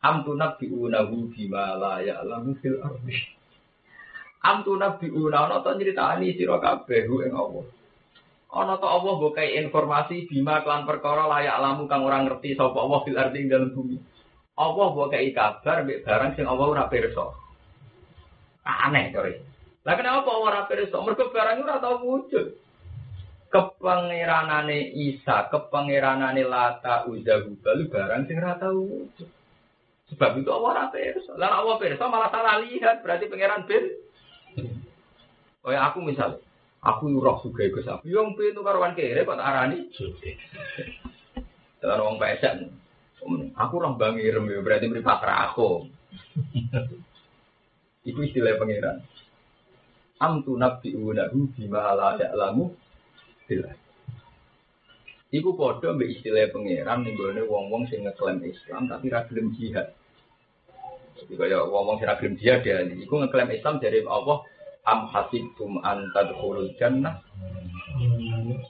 amtu 0.00 0.32
nabiunahu 0.32 1.28
bima 1.32 1.76
la 1.76 2.00
ya'lamu 2.00 2.56
fil 2.60 2.80
ardi. 2.80 3.16
Amtu 4.40 4.80
nabiuna 4.80 5.44
ana 5.44 5.60
to 5.60 5.76
nyritani 5.76 6.32
sira 6.32 6.56
kabeh 6.56 7.04
ing 7.04 7.36
Allah. 7.36 7.64
Ana 8.50 8.80
to 8.80 8.86
Allah 8.88 9.12
mbok 9.20 9.36
informasi 9.36 10.24
bima 10.24 10.64
kelan 10.64 10.88
perkara 10.88 11.28
layak 11.28 11.60
lamu 11.60 11.84
kang 11.84 12.08
ora 12.08 12.24
ngerti 12.24 12.56
sapa 12.56 12.80
Allah 12.80 13.00
fil 13.04 13.20
ardi 13.20 13.44
dalam 13.44 13.76
bumi. 13.76 14.00
Allah 14.56 14.86
mbok 14.96 15.12
kabar 15.36 15.84
mbek 15.84 16.02
barang 16.08 16.30
sing 16.40 16.48
Allah 16.48 16.66
ora 16.66 16.84
pirsa. 16.88 17.26
Aneh 18.64 19.12
coy. 19.12 19.36
Lah 19.84 19.94
kenapa 19.96 20.32
ora 20.32 20.64
pirsa? 20.64 20.96
Mergo 21.04 21.28
barang 21.28 21.60
ora 21.60 21.76
tau 21.76 22.00
wujud. 22.00 22.46
Kepangeranane 23.50 24.94
Isa, 24.94 25.50
kepangeranane 25.50 26.46
Lata, 26.46 27.02
Uzza, 27.10 27.42
Hubal 27.44 27.92
barang 27.92 28.24
sing 28.24 28.40
ora 28.40 28.56
tau 28.56 28.88
wujud. 28.88 29.39
Sebab 30.10 30.42
itu 30.42 30.50
Allah 30.50 30.70
ora 30.74 30.84
pirsa. 30.90 31.32
Lah 31.38 31.62
Allah 31.62 31.76
pirsa 31.78 32.04
malah 32.10 32.30
salah 32.34 32.58
lihat, 32.58 33.06
berarti 33.06 33.30
pangeran 33.30 33.62
bin. 33.64 33.84
Oh 35.62 35.70
ya 35.70 35.92
aku 35.92 36.02
misal, 36.02 36.40
aku 36.80 37.12
roh 37.20 37.38
suga 37.44 37.68
iku 37.68 37.84
sapi. 37.84 38.10
Yo 38.10 38.24
pintu 38.34 38.64
karuan 38.64 38.96
kere 38.96 39.22
kok 39.22 39.38
tak 39.38 39.48
arani. 39.48 39.86
Dalam 41.78 42.04
wong 42.04 42.16
pesek. 42.18 42.68
Aku 43.54 43.74
roh 43.76 43.94
bangirem 43.94 44.48
berarti 44.64 44.88
mripat 44.88 45.20
aku. 45.22 45.86
Itu 48.02 48.20
istilah 48.24 48.56
pangeran. 48.56 49.04
Amtu 50.20 50.52
nabi 50.56 50.92
unahu 50.96 51.48
bima 51.56 51.96
la 51.96 52.16
ya'lamu 52.16 52.72
bila. 53.48 53.72
Iku 55.30 55.54
podo 55.54 55.94
mbek 55.94 56.10
istilah 56.18 56.50
pangeran 56.50 57.06
ning 57.06 57.14
gone 57.14 57.38
wong-wong 57.46 57.86
sing 57.86 58.02
ngeklaim 58.02 58.42
Islam 58.42 58.90
tapi 58.90 59.14
ra 59.14 59.22
gelem 59.30 59.54
jihad. 59.54 59.94
Jadi 61.14 61.38
kaya 61.38 61.62
wong-wong 61.70 62.02
sing 62.02 62.10
ra 62.10 62.18
gelem 62.18 62.34
jihad 62.34 62.66
ya 62.66 62.82
iku 62.82 63.22
ngeklaim 63.22 63.54
Islam 63.54 63.78
dari 63.78 64.02
Allah 64.10 64.42
am 64.90 65.06
hasibtum 65.06 65.78
an 65.86 66.10
tadkhulul 66.18 66.74
jannah 66.82 67.22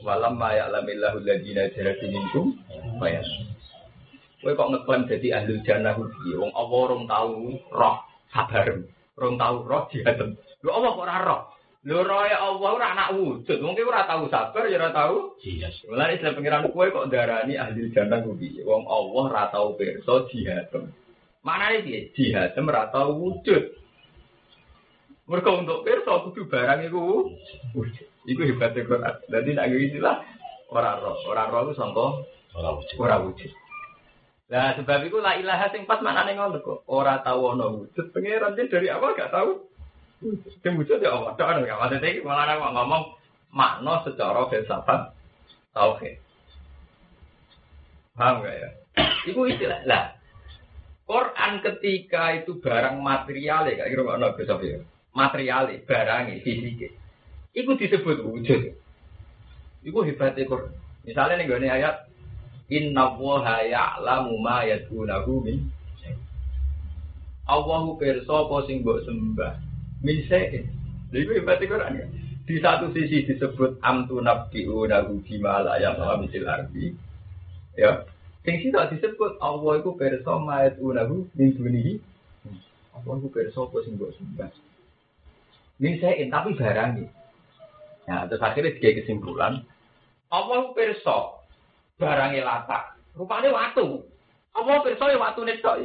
walam 0.05 0.37
ma 0.37 0.53
ya'lamillahu 0.53 1.25
alladziina 1.25 1.73
jahadu 1.73 2.07
minkum 2.13 2.53
bayas. 3.01 3.25
Kowe 4.45 4.53
kok 4.53 4.69
ngeklaim 4.69 5.09
jadi 5.09 5.41
ahli 5.41 5.65
jannah 5.65 5.97
wong 5.97 6.53
Allah 6.53 6.77
ora 6.77 6.97
tau 7.09 7.57
roh 7.73 7.97
sabar. 8.37 8.69
Rong 9.17 9.37
tahu 9.41 9.57
roh 9.65 9.89
jihadem. 9.89 10.37
Lho 10.61 10.71
Allah 10.77 10.91
kok 10.93 11.09
roh? 11.09 11.41
Lho 11.81 12.05
roh 12.05 12.29
ya 12.29 12.45
Allah 12.45 12.71
ora 12.77 12.87
anak 12.93 13.17
wujud. 13.17 13.57
Mungkin 13.65 13.89
ora 13.89 14.05
tahu 14.05 14.29
sabar 14.29 14.69
ya 14.69 14.77
ora 14.77 14.93
tahu. 14.93 15.41
Iya. 15.41 15.73
Mulane 15.89 16.21
istilah 16.21 16.37
pengiran 16.37 16.69
kue 16.69 16.93
kok 16.93 17.09
darani 17.09 17.57
ahli 17.57 17.89
jannah 17.89 18.21
kuwi. 18.21 18.61
Wong 18.69 18.85
Allah 18.85 19.23
ora 19.33 19.45
tahu 19.49 19.81
pirsa 19.81 20.29
jihadem. 20.29 20.93
Mana 21.41 21.73
ini 21.73 22.13
jihadem 22.13 22.69
ora 22.69 22.93
tahu 22.93 23.17
wujud. 23.17 23.81
Mereka 25.25 25.51
untuk 25.57 25.89
pirsa 25.89 26.21
kudu 26.29 26.53
barang 26.53 26.85
iku 26.85 27.33
wujud. 27.73 28.07
Iku 28.29 28.41
hebatnya 28.45 28.85
Quran. 28.85 29.15
Jadi 29.33 29.51
nak 29.57 29.67
istilah 29.73 30.17
ora 30.69 31.01
roh. 31.01 31.17
Ora 31.33 31.49
roh 31.49 31.65
itu 31.65 31.81
sangka 31.81 32.07
ora 32.61 32.77
wujud. 32.77 32.97
Ora 33.01 33.17
wujud. 33.25 33.53
Nah, 34.53 34.75
sebab 34.77 35.07
itu 35.09 35.17
la 35.17 35.39
ilaha 35.41 35.73
sing 35.73 35.89
pas 35.89 36.05
maknane 36.05 36.37
ngono 36.37 36.61
kok. 36.61 36.85
Ora 36.93 37.25
tau 37.25 37.57
ana 37.57 37.73
wujud 37.73 38.13
pangeran 38.13 38.53
dari 38.53 38.93
awal 38.93 39.17
gak 39.17 39.33
tahu. 39.33 39.70
Sing 40.61 40.77
wujud 40.77 41.01
ya 41.01 41.17
Allah. 41.17 41.33
Tok 41.35 41.65
gak 41.65 41.81
maksudnya 41.81 42.09
iki 42.13 42.21
malah 42.21 42.61
ngomong 42.61 43.17
makna 43.51 44.05
secara 44.05 44.45
filsafat 44.53 45.17
tauhid. 45.73 46.21
Paham 48.13 48.45
gak 48.45 48.55
ya? 48.61 48.69
Iku 49.25 49.49
istilah. 49.49 49.81
Lah, 49.89 50.13
Quran 51.09 51.65
ketika 51.65 52.37
itu 52.37 52.61
barang 52.61 53.01
material 53.01 53.73
ya, 53.73 53.89
kira 53.89 54.05
ngono 54.05 54.37
filsafat 54.37 54.67
ya. 54.69 54.81
Material 55.17 55.73
barang 55.89 56.45
fisik. 56.45 56.93
Iku 57.57 57.81
disebut 57.81 58.21
wujud. 58.21 58.77
Iku 59.81 59.99
hebatnya 60.05 60.45
Quran. 60.45 60.77
Misalnya 61.09 61.41
nih 61.41 61.73
ayat 61.81 61.97
Inna 62.71 63.19
woha 63.19 63.67
ya'lamu 63.67 64.39
ma 64.39 64.63
yad'unahu 64.63 65.43
min 65.43 65.59
Allahu 67.51 67.99
pirsa 67.99 68.31
apa 68.31 68.57
sing 68.71 68.87
mbok 68.87 69.03
sembah 69.03 69.70
Lha 70.01 71.19
iku 71.21 71.31
hebat 71.37 71.61
Quran 71.61 72.01
ya. 72.01 72.07
Di 72.49 72.57
satu 72.59 72.91
sisi 72.91 73.29
disebut 73.31 73.79
amtu 73.85 74.19
nabbi'unahu 74.19 75.23
bima 75.23 75.63
la 75.63 75.79
ya'lamu 75.79 76.27
fil 76.33 76.49
ardi. 76.49 76.97
Ya. 77.79 78.07
Sing 78.43 78.59
sitok 78.65 78.97
disebut 78.97 79.37
Allah 79.39 79.83
iku 79.83 79.95
pirsa 79.95 80.41
ma 80.41 80.67
yad'unahu 80.67 81.29
min 81.37 81.49
dunihi. 81.55 82.01
Allah 82.97 83.13
iku 83.21 83.29
pirsa 83.29 83.59
apa 83.61 83.77
sing 83.85 84.01
mbok 84.01 84.17
sembah. 84.17 84.51
Tapi 85.81 86.51
barangnya. 86.57 87.07
Nah, 88.11 88.27
terus 88.27 88.43
akhirnya 88.43 88.75
dia 88.83 88.91
kesimpulan, 88.99 89.63
Allah 90.35 90.75
perso 90.75 91.47
barangnya 92.01 92.43
lata. 92.43 92.99
Rupanya 93.15 93.55
waktu. 93.55 94.03
Allah 94.51 94.83
perso 94.83 95.05
ya 95.07 95.19
waktu 95.21 95.41
tok. 95.63 95.79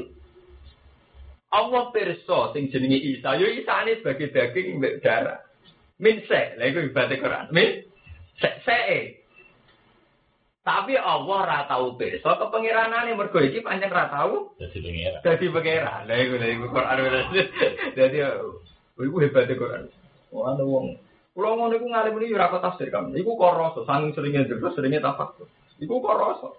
Allah 1.55 1.83
perso 1.95 2.51
sing 2.51 2.67
jenenge 2.67 2.99
Isa, 2.99 3.39
yo 3.39 3.47
Isa 3.47 3.87
ini 3.87 4.03
sebagai 4.03 4.35
daging 4.35 4.83
mbek 4.83 4.99
darah. 4.99 5.39
Min 6.03 6.19
se, 6.27 6.59
lha 6.59 6.63
iku 6.67 6.83
ibadah 6.91 7.15
Quran. 7.15 7.45
Min 7.55 7.87
se, 8.35 8.49
se. 8.67 8.79
Tapi 10.65 10.99
Allah 10.99 11.39
ra 11.47 11.59
tau 11.71 11.95
perso 11.95 12.27
kepengiranane 12.27 13.15
mergo 13.15 13.39
iki 13.39 13.63
pancen 13.63 13.87
ra 13.87 14.11
tau 14.11 14.51
Jadi 14.59 14.83
pengira. 14.83 15.23
dadi 15.23 15.45
pengiran. 15.47 16.03
Lha 16.03 16.15
iku 16.19 16.33
lha 16.35 16.47
iku 16.51 16.65
Quran. 16.75 16.97
Dadi 17.97 18.17
iku 18.99 19.17
hebat 19.23 19.47
Quran. 19.47 19.83
Wah, 20.35 20.51
ana 20.51 20.67
wong 20.67 20.99
Kulo 21.35 21.51
ngono 21.59 21.75
iku 21.75 21.91
ngalim 21.91 22.15
ini 22.23 22.31
ora 22.31 22.47
tafsir 22.47 22.87
kan. 22.87 23.11
Iku 23.11 23.35
kok 23.35 23.59
rasa, 23.59 23.83
saking 23.83 24.15
seringnya 24.15 24.47
terus 24.47 24.71
seringnya 24.71 25.03
tafakkur. 25.03 25.51
Iku 25.83 25.99
kok 25.99 26.15
rasa. 26.15 26.49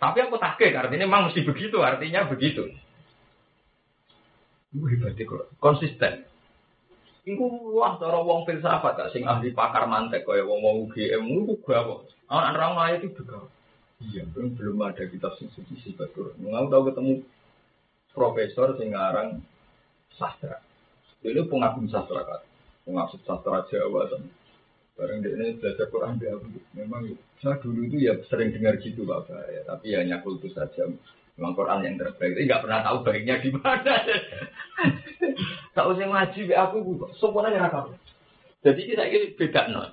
Tapi 0.00 0.18
aku 0.24 0.40
takut, 0.40 0.72
artinya 0.72 1.04
memang 1.04 1.28
mesti 1.30 1.44
begitu, 1.44 1.78
artinya 1.84 2.26
begitu. 2.32 2.72
Iku 4.72 4.84
hebat 4.88 5.16
kok, 5.20 5.52
konsisten. 5.60 6.24
Iku 7.22 7.44
wah 7.76 8.00
cara 8.00 8.18
wong 8.24 8.48
filsafat 8.48 8.98
gak 8.98 9.12
sing 9.14 9.28
ahli 9.28 9.54
pakar 9.54 9.86
mantek 9.86 10.26
kaya 10.26 10.42
wong-wong 10.42 10.88
UGM 10.88 11.22
iku 11.46 11.54
gawe. 11.62 11.96
Ana 12.32 12.56
orang 12.56 12.74
lain 12.74 12.96
itu 13.04 13.08
juga. 13.20 13.46
Iya, 14.02 14.26
belum 14.32 14.58
belum 14.58 14.82
ada 14.82 15.04
kitab 15.06 15.38
sing 15.38 15.52
suci 15.54 15.78
sifat 15.78 16.10
Quran. 16.16 16.34
Mau 16.42 16.66
tahu 16.66 16.90
ketemu 16.90 17.22
profesor 18.10 18.74
sing 18.80 18.90
ngarang 18.90 19.38
sastra. 20.18 20.58
Ini 21.22 21.46
pengagum 21.46 21.86
sastra 21.86 22.26
kan 22.26 22.42
mengaksud 22.86 23.22
sastra 23.22 23.62
Jawa 23.70 24.10
dan 24.10 24.26
bareng 24.98 25.22
dia 25.24 25.32
ini 25.38 25.56
belajar 25.56 25.86
Quran 25.88 26.18
dia 26.20 26.34
memang 26.76 27.14
saya 27.40 27.56
dulu 27.62 27.86
itu 27.88 27.96
ya 28.06 28.18
sering 28.28 28.52
dengar 28.52 28.76
gitu 28.82 29.06
pak 29.08 29.30
ya 29.30 29.62
tapi 29.64 29.94
ya 29.94 30.04
hanya 30.04 30.20
kultus 30.20 30.52
saja 30.52 30.90
memang 31.42 31.58
Quran 31.58 31.82
yang 31.82 31.98
terbaik 31.98 32.38
itu 32.38 32.46
nggak 32.46 32.62
pernah 32.62 32.86
tahu 32.86 33.02
baiknya 33.02 33.42
di 33.42 33.50
mana 33.50 33.94
tak 35.74 35.90
usah 35.90 36.06
ngaji 36.06 36.54
aku 36.54 36.78
semuanya 37.18 37.66
raka 37.66 37.90
jadi 38.62 38.78
kita 38.78 39.02
ini 39.10 39.34
beda 39.34 39.74
non 39.74 39.90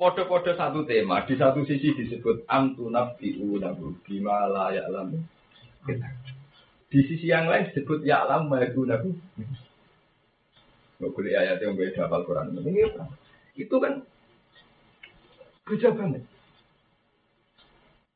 Podo-podo 0.00 0.56
satu 0.56 0.88
tema, 0.88 1.28
di 1.28 1.36
satu 1.36 1.60
sisi 1.68 1.92
disebut 1.92 2.48
amtu 2.48 2.88
nabdi'u 2.88 3.60
nabu 3.60 3.92
bima 4.00 4.48
la 4.48 4.72
ya'lamu. 4.72 5.20
Di 6.88 7.00
sisi 7.04 7.28
yang 7.28 7.52
lain 7.52 7.68
disebut 7.68 8.08
ya'lam 8.08 8.48
ma 8.48 8.64
nabu 8.64 8.88
Nggak 8.88 9.04
boleh 11.12 11.36
ayat 11.36 11.60
yang 11.60 11.76
beda 11.76 12.08
hafal 12.08 12.24
Quran. 12.24 12.56
Ini? 12.64 12.96
Itu 13.60 13.76
kan 13.76 14.00
beda 15.68 15.92
banget. 15.92 16.24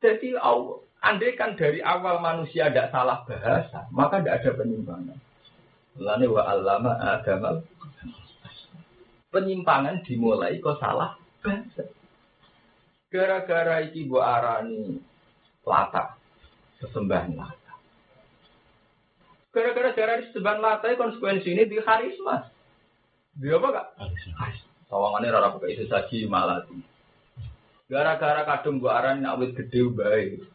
Jadi 0.01 0.33
andai 1.05 1.37
kan 1.37 1.53
dari 1.53 1.79
awal 1.85 2.17
manusia 2.17 2.67
tidak 2.67 2.89
salah 2.89 3.21
bahasa, 3.29 3.85
maka 3.93 4.19
tidak 4.19 4.41
ada 4.41 4.51
penyimpangan. 4.57 5.19
Lalu 5.95 6.27
wa 6.33 6.43
allama 6.49 6.97
adamal 6.97 7.63
penyimpangan 9.29 10.01
dimulai 10.03 10.57
kok 10.57 10.81
salah 10.81 11.13
bahasa. 11.45 11.85
Gara-gara 13.13 13.85
iki 13.85 14.09
bu 14.09 14.19
arani 14.19 14.99
lata, 15.63 16.17
sesembahan 16.81 17.37
lata. 17.37 17.73
Gara-gara 19.55 19.95
darah 19.95 20.19
sesembahan 20.19 20.59
lata 20.59 20.91
konsekuensi 20.99 21.53
ini 21.53 21.63
di 21.69 21.79
karisma. 21.79 22.51
Dia 23.39 23.55
apa 23.55 23.67
kak? 23.71 23.87
Sawangannya 24.87 25.31
rara 25.31 25.55
pakai 25.55 25.75
itu 25.75 25.85
saji 25.87 26.27
malah 26.27 26.63
Gara-gara 27.85 28.41
kadung 28.49 28.81
gua 28.81 28.97
aran 28.97 29.21
awet 29.27 29.53
gede 29.53 29.85
baik. 29.93 30.54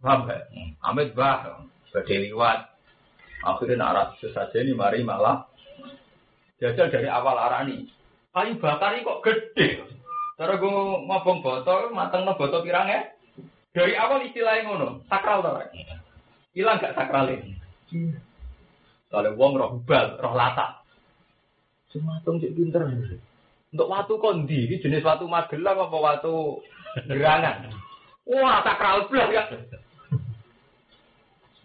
Paham 0.00 0.24
gak? 0.24 0.48
Amit 0.80 1.12
bah, 1.12 1.60
sebagai 1.92 2.24
liwat. 2.24 2.72
Akhirnya 3.44 3.76
naras 3.80 4.16
sesaji 4.20 4.68
ini 4.68 4.72
mari 4.72 5.04
malah. 5.04 5.48
Jajal 6.60 6.92
dari 6.92 7.08
awal 7.08 7.36
arani. 7.36 7.88
Kayu 8.32 8.60
bakar 8.60 8.96
ini 8.96 9.04
kok 9.04 9.20
gede. 9.24 9.80
Cara 10.36 10.56
gue 10.56 10.72
ngobong 11.04 11.44
botol, 11.44 11.92
mateng 11.92 12.24
no 12.24 12.36
botol 12.36 12.64
pirangnya. 12.64 13.12
Dari 13.76 13.96
awal 13.96 14.24
istilahnya 14.28 14.66
ngono, 14.66 15.04
sakral 15.08 15.44
tau 15.44 15.62
Hilang 16.56 16.82
gak 16.82 16.96
sakralnya? 16.96 17.44
Kalau 19.10 19.36
wong 19.36 19.52
roh 19.58 19.72
bal, 19.84 20.16
roh 20.18 20.34
latak. 20.34 20.80
Sematung 21.92 22.38
cek 22.38 22.54
pinter. 22.54 22.82
Untuk 23.70 23.90
waktu 23.90 24.14
kondi, 24.18 24.66
ini 24.66 24.82
jenis 24.82 25.06
waktu 25.06 25.26
magelang 25.26 25.78
apa 25.78 25.96
waktu 25.98 26.34
gerangan. 27.06 27.70
Wah, 28.26 28.62
sakral 28.62 29.06
belas 29.10 29.28
ya. 29.30 29.42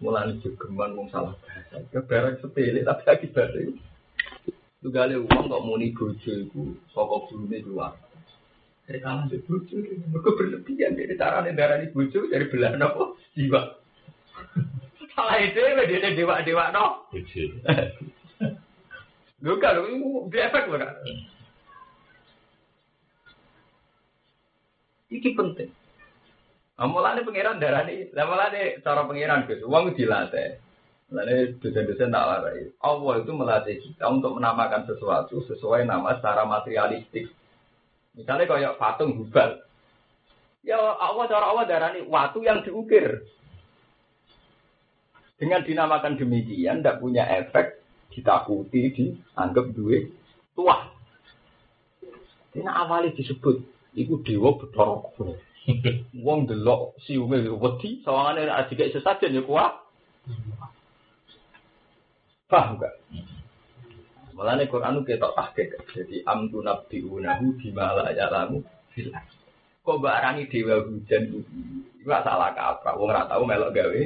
Mulai 0.06 0.38
jogeman 0.38 0.94
wong 0.94 1.10
salah 1.10 1.34
bahasa. 1.42 1.82
Kebarang 1.90 2.38
sepele 2.38 2.86
tapi 2.86 3.02
akibatnya. 3.10 3.74
Itu 4.78 4.94
gale 4.94 5.18
uang 5.18 5.50
kok 5.50 5.64
muni 5.66 5.90
bojo 5.90 6.30
iku 6.30 6.78
saka 6.94 7.26
gurune 7.26 7.58
keluar. 7.58 7.98
Dari 8.86 9.02
kalah 9.02 9.26
di 9.26 9.42
bojo, 9.42 9.82
mereka 9.82 10.30
berlebihan 10.38 10.94
dari 10.94 11.18
carane 11.18 11.50
darani 11.58 11.90
bojo 11.90 12.30
dari 12.30 12.46
belah 12.46 12.78
nopo 12.78 13.18
jiwa. 13.34 13.82
Salah 15.10 15.42
itu 15.42 15.58
dia 15.58 16.14
dewa-dewa 16.14 16.70
no. 16.70 17.10
Lho 19.42 19.52
kan, 19.58 19.74
itu 19.74 20.30
di 20.30 20.38
efek 20.38 20.70
lho 20.70 20.78
kan. 20.78 20.94
Iki 25.10 25.34
penting. 25.34 25.70
Amulane 26.76 27.24
pangeran 27.24 27.56
darani, 27.56 28.12
amulane 28.12 28.84
cara 28.84 29.08
pangeran 29.08 29.48
Gus, 29.48 29.64
wong 29.64 29.96
dilatih. 29.96 30.60
Lalu 31.06 31.62
dosen-dosen 31.62 32.10
tak 32.10 32.26
larai. 32.26 32.66
Allah 32.82 33.14
itu 33.22 33.30
melatih 33.30 33.78
kita 33.78 34.10
untuk 34.10 34.34
menamakan 34.42 34.90
sesuatu 34.90 35.38
sesuai 35.46 35.86
nama 35.86 36.18
secara 36.18 36.42
materialistik. 36.42 37.30
Misalnya 38.18 38.50
kayak 38.50 38.76
patung 38.82 39.14
hubal. 39.14 39.62
Ya 40.66 40.82
Allah 40.82 41.24
cara 41.30 41.46
Allah 41.46 41.64
darani 41.70 42.02
waktu 42.10 42.42
yang 42.42 42.66
diukir. 42.66 43.22
Dengan 45.38 45.62
dinamakan 45.62 46.18
demikian, 46.18 46.80
tidak 46.80 46.98
punya 46.98 47.22
efek 47.28 47.78
ditakuti, 48.10 48.90
dianggap 48.90 49.76
duit 49.76 50.10
tua. 50.56 50.90
Ini 52.56 52.66
awalnya 52.66 53.12
disebut, 53.12 53.60
itu 53.94 54.16
dewa 54.24 54.56
bedorok. 54.56 55.12
Wong 56.22 56.46
delok 56.46 56.94
siume 57.02 57.42
wedi, 57.42 58.02
sawangane 58.06 58.46
nek 58.46 58.70
dikek 58.70 58.94
sesajen 58.94 59.34
ya 59.34 59.42
kuat. 59.42 59.72
Paham 62.46 62.78
gak? 62.78 62.94
Mulane 64.38 64.70
Quran 64.70 65.02
ketok 65.02 65.34
tahqiq. 65.34 65.74
Jadi 65.90 66.22
am 66.22 66.46
tu 66.46 66.62
nabdiunahu 66.62 67.58
bima 67.58 67.96
la 67.98 68.14
ya'lamu 68.14 68.62
fil 68.94 69.10
Kok 69.86 70.02
barani 70.02 70.50
dewa 70.50 70.82
hujan 70.82 71.30
itu? 71.30 71.40
Iku 72.02 72.10
salah 72.10 72.54
kaprah. 72.54 72.94
Wong 72.98 73.10
ora 73.10 73.26
tau 73.26 73.42
melok 73.46 73.74
gawe 73.74 74.02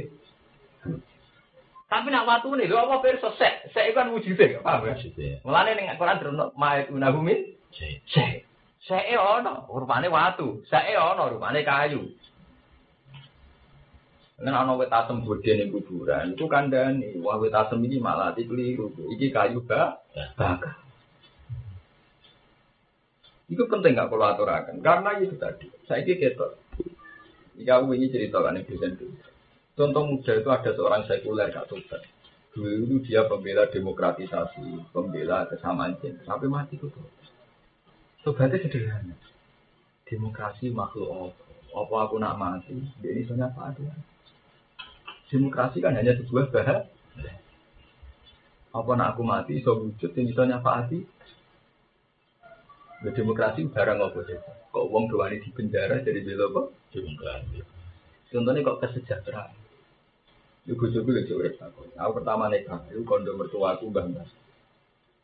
tapi 1.91 2.07
nak 2.15 2.23
waktu 2.23 2.55
nih, 2.55 2.71
lo 2.71 2.87
apa 2.87 3.03
perso 3.03 3.35
sek, 3.35 3.75
sek 3.75 3.91
kan 3.99 4.15
wujudnya, 4.15 4.63
paham 4.63 4.95
ya? 4.95 5.43
Mulane 5.43 5.75
ning 5.75 5.91
Quran 5.99 6.23
terus 6.23 6.39
ma'et 6.55 6.87
unahumin, 6.87 7.59
sek, 7.75 8.07
sek 8.07 8.47
e 8.89 9.17
ono, 9.17 9.69
rupane 9.69 10.09
watu, 10.09 10.65
sek 10.65 10.89
e 10.89 10.97
ono, 10.97 11.29
rupane 11.29 11.61
kayu. 11.61 12.03
Kan 14.41 14.57
ana 14.57 14.73
wit 14.73 14.89
asem 14.89 15.21
bodhe 15.21 15.53
ning 15.53 15.69
kuburan, 15.69 16.33
itu 16.33 16.49
kandhane, 16.49 17.21
wah 17.21 17.37
wit 17.37 17.53
asem 17.53 17.77
ini 17.85 18.01
malah 18.01 18.33
dikeliru, 18.33 18.89
iki 19.13 19.29
kayu 19.29 19.61
ba, 19.69 20.01
bakar. 20.33 20.81
Itu 23.53 23.69
penting 23.69 23.99
gak 23.99 24.09
kalau 24.09 24.31
aturakan, 24.33 24.81
karena 24.81 25.21
itu 25.21 25.37
tadi, 25.37 25.69
saya 25.85 26.07
ini 26.07 26.17
ketok. 26.17 26.57
Jika 27.61 27.85
aku 27.85 27.93
ini 27.93 28.09
cerita 28.09 28.41
kan, 28.41 28.57
itu 28.57 28.81
Contoh 29.77 30.05
muda 30.05 30.33
itu 30.37 30.49
ada 30.49 30.71
seorang 30.77 31.09
sekuler 31.09 31.49
Kak 31.53 31.69
Tobat. 31.69 32.05
Dulu 32.53 33.01
dia 33.01 33.25
pembela 33.25 33.65
demokratisasi, 33.65 34.93
pembela 34.93 35.49
kesamaan 35.49 35.97
jenis. 36.05 36.21
Sampai 36.29 36.53
mati 36.53 36.77
itu. 36.77 36.91
Tobatnya 38.21 38.61
sederhana. 38.61 39.17
Demokrasi 40.05 40.69
makhluk 40.69 41.09
apa? 41.09 41.45
Apa 41.71 41.95
aku 42.05 42.21
nak 42.21 42.37
mati? 42.37 42.77
Dia 43.01 43.17
ini 43.17 43.25
soalnya 43.25 43.49
apa 43.49 43.73
ada? 43.73 43.89
Demokrasi 45.31 45.79
kan 45.81 45.97
hanya 45.97 46.13
sebuah 46.19 46.51
bahas. 46.53 46.85
Apa 48.71 48.91
nak 48.95 49.17
aku 49.17 49.23
mati, 49.25 49.63
so 49.65 49.79
wujud, 49.79 50.13
ini 50.15 50.35
soalnya 50.37 50.61
apa 50.61 50.85
hati? 50.85 51.01
Demokrasi 53.01 53.65
barang 53.71 53.99
apa 54.03 54.19
sih? 54.29 54.37
Kok 54.71 54.87
uang 54.87 55.09
dua 55.09 55.33
ini 55.33 55.41
di 55.41 55.51
penjara 55.57 56.05
jadi 56.05 56.21
bela 56.21 56.53
apa? 56.53 56.63
Demokrasi. 56.93 57.59
Contohnya 58.31 58.67
kok 58.67 58.79
kesejahteraan. 58.85 59.51
Ibu 60.69 60.85
coba 60.93 61.11
lagi 61.17 61.33
urip 61.33 61.55
aku. 61.57 61.89
Aku 61.97 62.11
pertama 62.21 62.53
nikah, 62.53 62.85
itu 62.93 63.01
kondo 63.03 63.33
mertua 63.33 63.75
aku 63.75 63.89
mbah 63.89 64.07
mbah. 64.07 64.29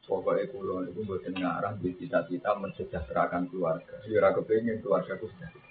Pokoknya 0.06 0.46
kulo 0.54 0.86
itu 0.86 1.02
buatan 1.02 1.34
ngarang 1.34 1.82
di 1.82 1.90
cita-cita 1.98 2.54
mensejahterakan 2.54 3.50
keluarga. 3.50 3.98
Ya 4.06 4.22
ora 4.22 4.30
kepengin 4.38 4.78
keluarga 4.78 5.18
ku 5.18 5.26
sejahtera. 5.34 5.66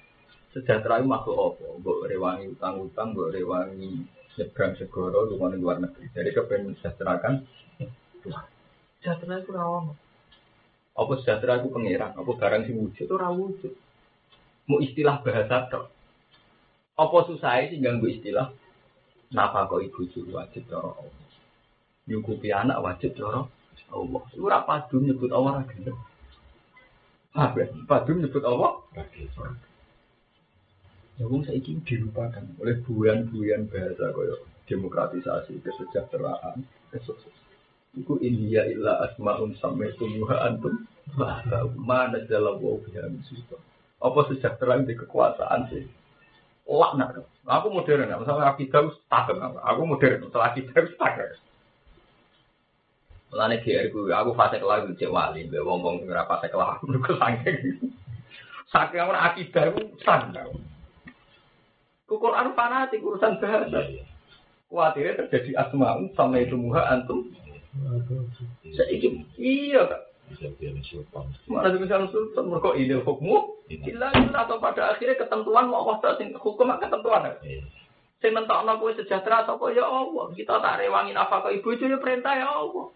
Sejahtera 0.52 1.00
itu 1.00 1.08
maksud 1.08 1.36
apa? 1.40 1.66
Mbok 1.80 2.04
rewangi 2.04 2.52
utang-utang, 2.52 3.16
mbok 3.16 3.32
rewangi 3.32 4.04
nyebrang 4.36 4.76
segoro 4.76 5.32
lumayan 5.32 5.64
luar 5.64 5.78
negeri. 5.80 6.12
Jadi 6.12 6.30
kepengen 6.36 6.76
mensejahterakan 6.76 7.34
keluarga. 8.20 8.52
Sejahtera 9.00 9.34
itu 9.40 9.52
rawon. 9.56 9.96
Apa 11.00 11.12
sejahtera 11.24 11.64
itu 11.64 11.72
pengiran? 11.72 12.12
Apa 12.20 12.32
barang 12.36 12.62
sing 12.68 12.76
wujud? 12.76 13.08
Itu 13.08 13.16
wujud. 13.16 13.74
Mau 14.68 14.84
istilah 14.84 15.24
bahasa 15.24 15.72
tok. 15.72 15.96
Apa 17.00 17.18
susah 17.32 17.72
sih 17.72 17.80
ganggu 17.80 18.12
istilah? 18.12 18.52
Napa 19.32 19.68
kok 19.72 19.80
ibu 19.80 20.08
wajib 20.32 20.68
cara 20.68 20.92
Allah? 20.92 21.24
Nyukupi 22.08 22.52
anak 22.52 22.84
wajib 22.84 23.16
cara 23.16 23.48
Allah. 23.92 24.22
Lu 24.36 24.48
ora 24.48 24.64
padu 24.64 25.04
nyebut 25.04 25.32
Allah 25.32 25.62
ra 25.62 25.64
gelem. 25.70 25.98
Apa? 27.36 27.68
Padu 27.88 28.12
nyebut 28.16 28.44
Allah? 28.44 28.82
Ya 31.16 31.24
wong 31.32 31.48
saiki 31.48 31.80
dilupakan 31.88 32.44
oleh 32.60 32.76
buyan-buyan 32.84 33.72
bahasa 33.72 34.12
kaya 34.12 34.36
demokratisasi, 34.68 35.64
kesejahteraan, 35.64 36.66
kesuksesan. 36.92 37.44
Iku 37.96 38.20
India 38.20 38.68
illa 38.68 39.08
asmaun 39.08 39.56
sampai 39.56 39.96
tumuha 39.96 40.52
antum 40.52 40.84
mana 41.80 42.20
dalam 42.28 42.60
wau 42.60 42.84
biha 42.84 43.08
musibah. 43.08 43.62
Apa 44.04 44.28
sejahtera 44.28 44.84
di 44.84 44.92
kekuasaan 45.00 45.72
sih? 45.72 45.88
Laknat. 46.68 47.24
Aku 47.46 47.72
modern, 47.72 48.10
misalnya 48.10 48.52
akidah 48.52 48.90
takut 49.08 49.38
aku 49.40 49.82
modern, 49.88 50.28
setelah 50.28 50.52
akidah 50.52 50.74
takut. 50.76 51.32
Mulane 53.36 53.60
GR 53.60 53.92
ku 53.92 54.08
aku 54.08 54.32
fase 54.32 54.64
kelah 54.64 54.88
cek 54.96 55.12
wali, 55.12 55.44
mbek 55.44 55.60
wong-wong 55.60 56.00
sing 56.00 56.08
ora 56.08 56.24
fase 56.24 56.48
kelah 56.48 56.80
aku 56.80 56.88
saking. 57.20 57.84
Saking 58.72 59.04
ora 59.04 59.28
akidah 59.28 59.76
ku 59.76 59.92
sandang. 60.08 60.56
Ku 62.08 62.16
Quran 62.16 62.56
fanatik 62.56 63.04
urusan 63.04 63.44
bahasa. 63.44 63.92
Kuatirnya 64.72 65.28
terjadi 65.28 65.52
asma'un 65.68 66.16
sama 66.16 66.40
itu 66.40 66.56
muha 66.56 66.88
antum. 66.88 67.28
Saiki 68.72 69.28
iya 69.36 69.84
kak. 69.84 70.16
Mana 71.52 71.76
bisa 71.76 72.08
sultan 72.08 72.48
mereka 72.48 72.72
ini 72.80 73.04
hukummu. 73.04 73.68
Gila 73.68 74.16
atau 74.32 74.64
pada 74.64 74.96
akhirnya 74.96 75.20
ketentuan 75.20 75.68
mau 75.68 75.92
Allah 75.92 76.16
sing 76.16 76.32
hukum 76.40 76.72
ketentuan. 76.80 77.36
Sing 78.24 78.32
nentokno 78.32 78.80
kowe 78.80 78.96
sejahtera 78.96 79.44
sapa 79.44 79.76
ya 79.76 79.84
Allah. 79.84 80.32
Kita 80.32 80.64
tak 80.64 80.80
rewangi 80.80 81.12
nafkah 81.12 81.52
ibu 81.52 81.68
itu 81.76 81.92
ya 81.92 82.00
perintah 82.00 82.32
ya 82.32 82.48
Allah. 82.48 82.95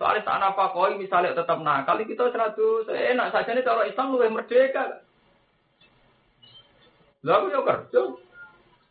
Soalnya 0.00 0.24
apa 0.24 0.72
koi 0.72 0.96
misalnya 0.96 1.36
tetap 1.36 1.60
nakal, 1.60 2.00
kita 2.00 2.32
seratus 2.32 2.88
enak 2.88 3.36
saja 3.36 3.52
nih 3.52 3.60
kalau 3.60 3.84
Islam 3.84 4.16
lebih 4.16 4.32
merdeka. 4.32 5.04
Lalu 7.20 7.52
ya 7.52 7.60
kerja, 7.60 8.00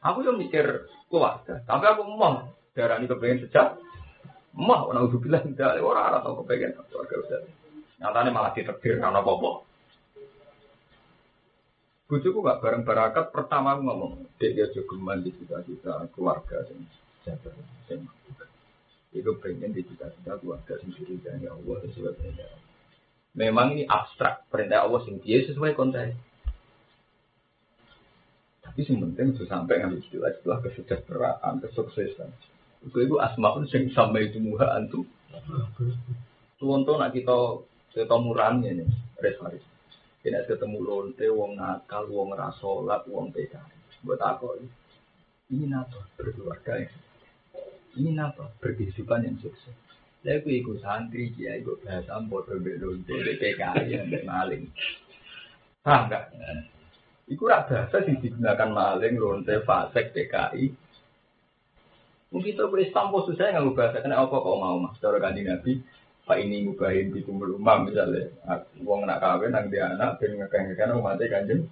aku 0.05 0.21
yang 0.21 0.37
mikir 0.37 0.85
keluarga, 1.09 1.65
tapi 1.65 1.85
aku 1.89 2.05
mau 2.13 2.53
darah 2.77 3.01
ini 3.01 3.09
kepengen 3.09 3.41
sejak, 3.41 3.81
mau 4.53 4.93
orang 4.93 5.09
udah 5.09 5.17
bilang 5.17 5.49
tidak, 5.49 5.81
orang 5.81 6.05
arah 6.13 6.19
tau 6.21 6.45
kepengen 6.45 6.77
keluarga 6.93 7.15
udah. 7.25 7.39
Nyatanya 8.05 8.29
malah 8.29 8.53
diterbir 8.53 9.01
karena 9.01 9.17
apa-apa. 9.17 9.65
Bujuku 12.05 12.37
gak 12.45 12.61
bareng 12.61 12.85
barakat 12.85 13.33
pertama 13.33 13.73
aku 13.73 13.81
ngomong, 13.81 14.13
dia 14.37 14.69
juga 14.69 15.17
di 15.17 15.33
cita-cita 15.33 16.05
keluarga 16.13 16.61
sing 16.69 16.85
sejahtera, 17.25 17.57
sing 17.89 18.05
itu 19.09 19.31
pengen 19.41 19.73
di 19.73 19.81
cita-cita 19.81 20.37
keluarga 20.37 20.77
sendiri 20.77 21.17
dan 21.25 21.41
ya 21.41 21.49
Allah 21.57 21.81
sesuai 21.89 22.13
perintah. 22.13 22.53
Memang 23.33 23.73
ini 23.73 23.83
abstrak 23.89 24.45
perintah 24.53 24.85
Allah 24.85 25.01
sing 25.05 25.17
dia 25.21 25.41
sesuai 25.45 25.73
konteks. 25.73 26.13
Tapi 28.61 28.85
yang 28.85 29.01
penting 29.09 29.33
itu 29.33 29.43
sampai 29.49 29.81
ngambil 29.81 29.97
istilah-istilah 30.05 30.59
kesejahteraan, 30.61 31.57
kesuksesan. 31.57 32.29
Itu 32.85 32.97
itu 33.01 33.15
asmaun 33.17 33.65
sing 33.65 33.89
sampai 33.89 34.29
itu 34.29 34.37
muha 34.37 34.77
antum. 34.77 35.09
Tuh 36.61 36.77
nak 36.77 37.09
kita 37.09 37.33
kita 37.89 38.15
murahnya 38.21 38.77
nih, 38.77 38.89
res 39.17 39.41
Kita 40.21 40.45
ketemu 40.45 40.77
lonte, 40.85 41.25
wong 41.31 41.57
nakal, 41.57 42.05
wong 42.11 42.37
rasolat, 42.37 43.07
wong 43.09 43.33
PKI. 43.33 44.05
Buat 44.05 44.21
apa 44.21 44.47
ini? 45.49 45.65
Nato 45.65 45.97
berkeluarga 46.13 46.77
ya. 46.77 46.91
Ini 47.99 48.15
apa? 48.15 48.47
Berkehidupan 48.63 49.27
yang 49.27 49.35
sukses. 49.43 49.75
Saya 50.23 50.39
aku 50.39 50.51
ikut 50.51 50.79
santri, 50.79 51.31
ya 51.35 51.59
ikut 51.59 51.83
bahasa 51.83 52.19
bodoh 52.23 52.59
belum, 52.59 53.03
PKI 53.07 53.91
yang 53.91 54.07
maling. 54.23 54.71
Paham 55.83 56.11
nggak? 56.11 56.23
Iku 57.27 57.43
rak 57.47 57.67
bahasa 57.71 58.03
yang 58.03 58.19
digunakan 58.23 58.69
maling, 58.71 59.15
lonte, 59.19 59.59
fasek, 59.63 60.11
PKI. 60.15 60.71
Mungkin 62.31 62.51
itu 62.55 62.63
Islam 62.83 63.11
khusus 63.15 63.35
saya 63.35 63.59
nggak 63.59 63.75
bahasa 63.75 64.03
kena 64.03 64.23
apa 64.23 64.35
kok 64.35 64.59
mau 64.59 64.79
mas? 64.79 64.95
Cara 64.99 65.17
kanji 65.23 65.43
Nabi, 65.43 65.81
Pak 66.27 66.37
ini 66.39 66.67
ngubahin 66.67 67.09
di 67.09 67.25
kumpul 67.25 67.57
rumah 67.57 67.81
misalnya, 67.81 68.29
uang 68.85 69.07
nak 69.07 69.17
kawin, 69.17 69.49
nang 69.49 69.71
dia 69.71 69.89
anak, 69.89 70.21
ben 70.21 70.37
ngekang-ngekang 70.37 70.99
umatnya 70.99 71.25
kanjeng. 71.31 71.65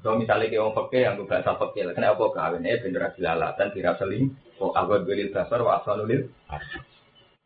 Kalau 0.00 0.16
misalnya 0.16 0.48
kayak 0.48 0.64
orang 0.64 0.76
fakir 0.80 1.00
yang 1.04 1.20
bahasa 1.28 1.52
fakir, 1.54 1.86
kena 1.92 2.16
apa 2.16 2.24
kawin? 2.32 2.64
Eh 2.64 2.80
bener 2.80 3.12
dilalatan, 3.14 3.68
tidak 3.76 4.00
seling. 4.00 4.34
Oh, 4.60 4.76
agak 4.76 5.08
belil 5.08 5.32
dasar, 5.32 5.64
wa 5.64 5.80
asalulil. 5.80 6.28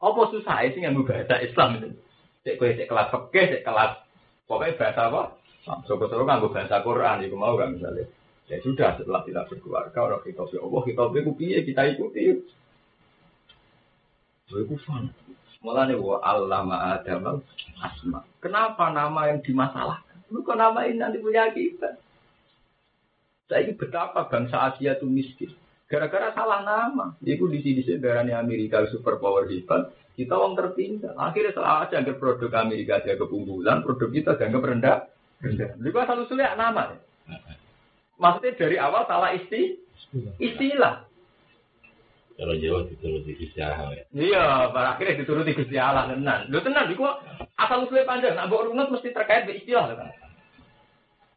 Apa 0.02 0.20
susah 0.34 0.66
sih 0.66 0.82
yang 0.82 0.98
bahasa 1.06 1.38
Islam 1.38 1.78
itu? 1.78 1.88
Cek 2.42 2.58
kue 2.58 2.74
cek 2.74 2.90
kelas 2.90 3.08
fakir, 3.14 3.54
cek 3.54 3.62
kelas 3.62 4.02
pokoknya 4.50 4.76
bahasa 4.76 5.00
apa? 5.08 5.22
Soko-soko 5.88 6.28
kan 6.28 6.44
bahasa 6.44 6.82
Quran, 6.84 7.24
itu 7.24 7.38
mau 7.38 7.56
gak 7.56 7.72
misalnya? 7.72 8.04
Ya 8.52 8.60
sudah, 8.60 9.00
setelah 9.00 9.24
kita 9.24 9.48
berkeluarga, 9.48 9.96
orang 9.96 10.20
kita 10.20 10.44
ya 10.52 10.60
Allah, 10.60 10.82
kita 10.84 11.02
piye, 11.40 11.58
kita 11.64 11.82
ikuti. 11.96 12.44
Itu 14.52 14.76
fun. 14.84 15.08
Malah 15.64 15.88
nih, 15.88 15.96
wa 15.96 16.20
allama 16.20 16.76
adam 17.00 17.40
asma. 17.80 18.20
Kenapa 18.44 18.92
nama 18.92 19.32
yang 19.32 19.40
dimasalahkan? 19.40 20.20
Lu 20.28 20.44
kok 20.44 20.60
nama 20.60 20.84
ini 20.84 21.00
nanti 21.00 21.16
punya 21.16 21.48
kita? 21.48 21.96
Saya 23.48 23.64
ini 23.64 23.72
betapa 23.72 24.28
bangsa 24.28 24.76
Asia 24.76 25.00
itu 25.00 25.08
miskin. 25.08 25.56
Gara-gara 25.94 26.34
salah 26.34 26.60
nama. 26.66 27.14
Itu 27.22 27.46
di 27.46 27.62
sini 27.62 27.86
darahnya 28.02 28.42
Amerika 28.42 28.82
super 28.90 29.22
power 29.22 29.46
hebat. 29.46 29.94
Kita 30.18 30.34
orang 30.34 30.58
tertinggal. 30.58 31.14
Akhirnya 31.14 31.54
salah 31.54 31.86
aja 31.86 32.02
anggap 32.02 32.18
produk 32.18 32.50
Amerika 32.58 32.98
dia 33.02 33.14
keunggulan, 33.14 33.86
produk 33.86 34.10
kita 34.10 34.34
dianggap 34.34 34.62
rendah. 34.66 34.98
Rendah. 35.38 35.70
Juga 35.78 36.06
selalu 36.10 36.24
sulit 36.26 36.50
nama. 36.58 36.98
Maksudnya 38.18 38.58
dari 38.58 38.76
awal 38.78 39.06
salah 39.06 39.30
isti, 39.34 39.78
istilah. 40.42 41.06
Kalau 42.34 42.54
Jawa 42.58 42.82
dituruti 42.90 43.30
Gusti 43.38 43.62
Allah 43.62 43.94
ya. 43.94 44.04
Iya, 44.10 44.46
pada 44.74 44.98
akhirnya 44.98 45.22
dituruti 45.22 45.54
Gusti 45.54 45.78
Allah 45.78 46.10
tenan. 46.10 46.50
Lho 46.50 46.58
tenan 46.66 46.90
iku 46.90 47.06
asal 47.54 47.86
usulnya 47.86 48.10
panjang, 48.10 48.34
nak 48.34 48.50
mbok 48.50 48.74
runut 48.74 48.90
mesti 48.90 49.14
terkait 49.14 49.46
dengan 49.46 49.58
istilah 49.62 49.84
kan. 49.94 50.10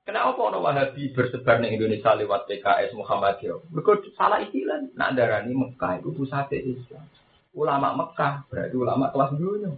Kenapa 0.08 0.39
orang 0.39 0.63
Wahabi 0.63 1.12
bersebar 1.12 1.60
di 1.60 1.67
Indonesia 1.67 2.15
lewat 2.15 2.48
PKS 2.48 2.96
Muhammadiyah? 2.96 3.60
Mereka 3.76 4.08
salah 4.15 4.39
istilah. 4.39 4.88
Nak 4.96 5.20
darani 5.20 5.52
Mekah 5.52 6.00
itu 6.00 6.15
pusat 6.15 6.48
Islam. 6.56 7.04
Ulama 7.52 7.91
Mekah 7.91 8.48
berarti 8.48 8.76
ulama 8.80 9.12
kelas 9.12 9.36
dunia. 9.36 9.76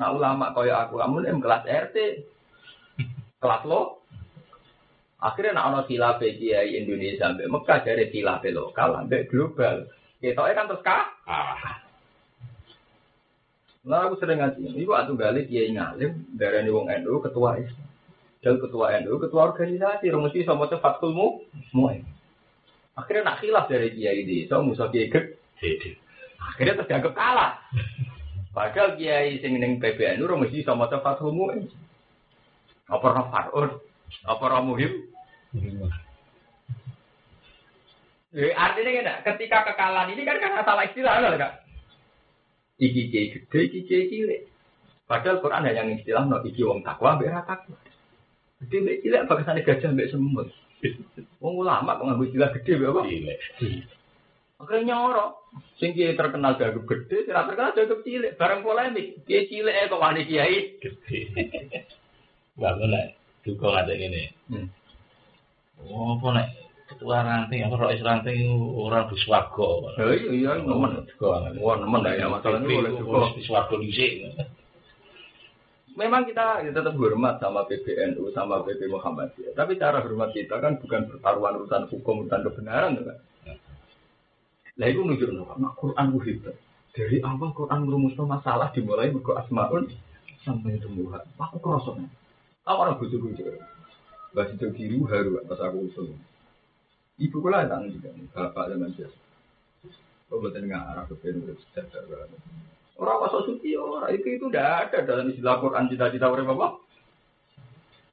Nah 0.00 0.16
ulama 0.16 0.56
kaya 0.56 0.88
aku, 0.88 0.96
kamu 0.96 1.28
yang 1.28 1.44
kelas 1.44 1.68
RT, 1.68 1.96
kelas 3.36 3.62
lo. 3.68 4.00
Akhirnya 5.20 5.60
nak 5.60 5.66
ono 5.76 5.80
khilaf 5.84 6.24
kiai 6.24 6.80
Indonesia 6.80 7.28
sampai 7.28 7.52
Mekah 7.52 7.78
dari 7.84 8.08
khilaf 8.08 8.40
lokal 8.40 8.96
sampai 8.96 9.28
global. 9.28 9.76
Kita 10.24 10.40
kan 10.40 10.72
terus 10.72 10.80
kah? 10.80 11.04
Ah, 11.28 11.84
Nah 13.84 14.08
aku 14.08 14.16
sering 14.16 14.40
ngaji. 14.40 14.72
Iku 14.72 14.96
atuh 14.96 15.20
balik 15.20 15.52
kiai 15.52 15.68
ngalim 15.76 16.32
darani 16.32 16.72
wong 16.72 16.88
NU 17.04 17.20
ketua 17.20 17.60
Islam. 17.60 17.89
Dan 18.40 18.56
ketua 18.56 18.96
NU, 19.04 19.20
ketua 19.20 19.52
organisasi, 19.52 20.08
rumusi 20.08 20.48
sama 20.48 20.64
itu 20.64 20.80
fakulmu, 20.80 21.44
semua. 21.68 21.92
Akhirnya 22.96 23.28
nak 23.28 23.38
khilaf 23.44 23.68
dari 23.68 23.92
kiai 23.92 24.24
desa, 24.24 24.64
musuh 24.64 24.88
kiai 24.88 25.12
gede. 25.12 25.36
Jadi, 25.60 25.92
Akhirnya 26.40 26.80
terdianggap 26.80 27.12
kalah. 27.12 27.60
Padahal 28.56 28.96
kiai 28.96 29.44
sing 29.44 29.60
ning 29.60 29.76
PBNU 29.76 30.24
rumusi 30.24 30.64
sama 30.64 30.88
itu 30.88 30.96
fakulmu. 31.04 31.68
Apa 32.88 33.04
ora 33.12 33.22
farun? 33.28 33.70
Apa 34.24 34.42
ora 34.48 34.58
muhim? 34.64 34.92
Eh, 38.30 38.54
artinya 38.56 38.90
kan, 39.04 39.34
ketika 39.34 39.58
kekalahan 39.68 40.16
ini 40.16 40.22
kan 40.24 40.40
karena 40.40 40.62
salah 40.64 40.88
istilah, 40.88 41.18
kan? 41.18 41.36
Kak? 41.36 41.52
Iki 42.80 43.02
kiai 43.12 43.28
gede, 43.36 43.58
iki 43.68 43.80
kiai 43.84 44.08
cilik. 44.08 44.40
Padahal 45.04 45.42
Quran 45.44 45.66
hanya 45.66 45.82
istilah 45.92 46.24
no 46.24 46.40
iki 46.46 46.64
wong 46.64 46.80
takwa, 46.80 47.20
ra 47.20 47.44
takwa. 47.44 47.76
Gede 48.60 48.76
mbek 48.84 48.98
cilik 49.00 49.24
bagaimana 49.24 49.64
gajah 49.64 49.90
mbek 49.92 50.10
semut. 50.12 50.48
Wong 51.40 51.54
ulama 51.64 51.96
kok 51.96 52.04
nganggo 52.04 52.28
istilah 52.28 52.52
gede 52.60 52.72
mbek 52.76 52.90
apa? 52.92 53.00
gile. 53.08 53.34
Akhirnya 54.60 54.86
nyorok. 54.92 55.30
Sing 55.80 55.96
kiai 55.96 56.12
terkenal 56.12 56.60
dianggap 56.60 56.84
gede, 56.84 57.24
sing 57.24 57.32
ra 57.32 57.48
terkenal 57.48 57.72
dianggap 57.72 58.00
cilik. 58.04 58.32
Bareng 58.36 58.60
polemik. 58.60 59.24
Kiai 59.24 59.48
cilik 59.48 59.72
eh 59.72 59.88
kok 59.88 60.02
wani 60.04 60.28
kiai. 60.28 60.56
Gede. 60.76 61.18
Bangun 62.60 62.92
lah. 62.92 63.16
Duka 63.40 63.72
ada 63.72 63.96
ini. 63.96 64.28
Hmm. 64.52 64.68
Oh, 65.80 66.20
apa 66.20 66.28
nek 66.36 66.48
ketua 66.92 67.24
ranting 67.24 67.64
apa 67.64 67.74
rois 67.80 68.04
ranting 68.04 68.44
orang 68.76 69.08
di 69.08 69.16
swarga. 69.24 69.96
Ya 69.96 70.04
iya 70.12 70.30
iya 70.36 70.50
nemen. 70.60 71.08
Wah 71.64 71.76
nemen 71.80 72.04
dah 72.04 72.12
ya 72.20 72.28
masalahnya 72.28 72.68
boleh 72.68 72.92
juga. 73.00 73.32
di 73.32 73.42
swarga 73.48 73.74
dhisik. 73.80 74.12
Memang 76.00 76.24
kita 76.24 76.64
tetap 76.64 76.96
hormat 76.96 77.36
sama 77.44 77.68
PBNU 77.68 78.32
sama 78.32 78.64
PP 78.64 78.88
Muhammadiyah. 78.88 79.52
Tapi 79.52 79.76
cara 79.76 80.00
hormat 80.00 80.32
kita 80.32 80.56
kan 80.56 80.80
bukan 80.80 81.12
pertaruhan 81.12 81.60
urusan 81.60 81.92
hukum 81.92 82.24
urusan 82.24 82.40
kebenaran 82.40 82.96
kan. 82.96 83.20
Lah 84.80 84.88
itu 84.88 85.04
nunjuk 85.04 85.28
nah, 85.36 85.76
Quran 85.76 86.16
itu. 86.24 86.56
Dari 86.96 87.20
awal 87.20 87.52
Quran 87.52 87.84
merumuskan 87.84 88.24
masalah 88.24 88.72
dimulai 88.72 89.12
mergo 89.12 89.36
asmaun 89.36 89.92
sampai 90.40 90.80
tumbuhan. 90.80 91.20
Aku 91.36 91.60
kerosok. 91.60 92.00
Aku 92.64 92.78
orang 92.80 92.96
bujuk-bujuk. 92.96 93.60
Bahasa 94.32 94.56
itu 94.56 94.72
kiri 94.72 94.96
haru 95.04 95.36
pas 95.44 95.60
aku 95.60 95.84
usul. 95.84 96.16
Ibu 97.20 97.36
kula 97.44 97.68
tang 97.68 97.92
juga 97.92 98.08
bapak 98.32 98.72
zaman 98.72 98.96
biasa. 98.96 99.18
Oh 100.32 100.40
betul 100.40 100.64
nggak 100.64 100.80
arah 100.80 101.04
ke 101.04 101.14
PBNU 101.20 101.60
sejahtera. 101.60 102.24
Orang 103.00 103.24
wasok 103.24 103.48
suci 103.48 103.72
orang 103.80 104.12
itu 104.12 104.36
itu 104.36 104.44
tidak 104.52 104.92
ada 104.92 104.98
dalam 105.08 105.32
istilah 105.32 105.56
Quran 105.56 105.88
cita-cita 105.88 106.28
orang 106.28 106.52
apa. 106.52 106.68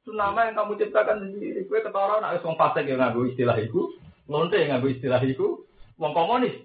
Itu 0.00 0.16
nama 0.16 0.48
yang 0.48 0.56
kamu 0.56 0.80
ciptakan 0.80 1.28
sendiri. 1.28 1.68
Kue 1.68 1.84
ketawa 1.84 2.24
nak 2.24 2.40
wong 2.40 2.56
fasik 2.56 2.88
yang 2.88 3.04
nganggo 3.04 3.28
istilah 3.28 3.60
itu, 3.60 3.92
lonte 4.32 4.56
yang 4.56 4.80
nganggo 4.80 4.88
istilah 4.88 5.20
itu, 5.20 5.60
wong 6.00 6.16
komunis. 6.16 6.56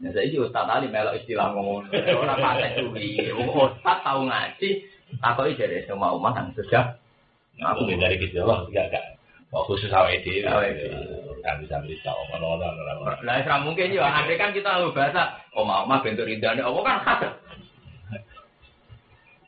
Nah 0.00 0.16
saya 0.16 0.32
juga 0.32 0.48
ustaz 0.48 0.64
tadi 0.64 0.88
melok 0.88 1.20
istilah 1.20 1.52
ngomong 1.52 1.92
orang 1.92 2.38
fasik 2.40 2.70
kuwi. 2.88 3.20
Wong 3.36 3.52
ustaz 3.52 4.00
tahu 4.00 4.20
ngaji, 4.32 4.68
takoki 5.20 5.60
dari 5.60 5.84
semua 5.84 6.16
umat 6.16 6.40
yang 6.40 6.56
sejak. 6.56 6.96
Aku 7.60 7.84
dari 7.84 8.16
Gusti 8.16 8.40
Allah 8.40 8.64
enggak 8.64 8.84
enggak. 8.88 9.04
Oh, 9.52 9.68
khusus 9.68 9.92
awake 9.92 10.24
dhewe. 10.24 10.72
Awake 11.42 11.58
dhewe. 11.58 11.66
Kan 11.66 11.66
bisa 11.66 11.76
bisa 11.82 12.10
ngono-ngono. 12.30 13.18
Lah 13.26 13.34
ora 13.42 13.56
mungkin 13.62 13.94
ya, 13.94 14.06
andai 14.06 14.38
kan 14.38 14.54
kita 14.54 14.78
tahu 14.78 14.94
bahasa 14.94 15.42
omah 15.58 15.82
omah 15.84 15.98
bentuk 16.02 16.26
ridane 16.26 16.62
apa 16.62 16.80
kan. 16.86 16.98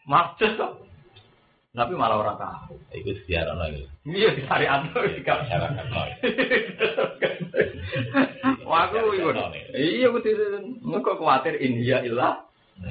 Maksud 0.11 0.51
kok. 0.59 0.72
Tapi 1.74 1.92
malah 1.99 2.22
orang 2.22 2.38
tahu. 2.38 2.78
Iku 2.95 3.11
diarano 3.26 3.66
iku. 3.66 3.82
Iya 4.07 4.28
di 4.38 4.42
hari 4.47 4.66
anu 4.70 4.95
juga. 4.95 5.42
Masyarakat 5.42 5.86
no. 5.90 6.03
Wah 8.70 8.86
aku 8.86 9.11
iku. 9.18 9.28
Iya 9.74 10.07
aku 10.11 10.18
Engko 10.86 11.12
kuwatir 11.18 11.59
India 11.59 11.99
ilah 12.07 12.47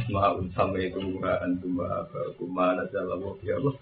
maun 0.07 0.47
sampai 0.55 0.87
itu 0.87 0.99
antum 1.19 1.75
apa 1.83 2.39
kumana 2.39 2.87
jalan 2.87 3.35
ya 3.43 3.59
Allah. 3.59 3.75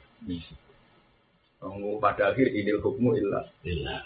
Kamu 1.61 2.01
pada 2.01 2.33
akhir 2.33 2.49
idil 2.57 2.81
hukmu. 2.81 3.13
Lillah. 3.13 3.45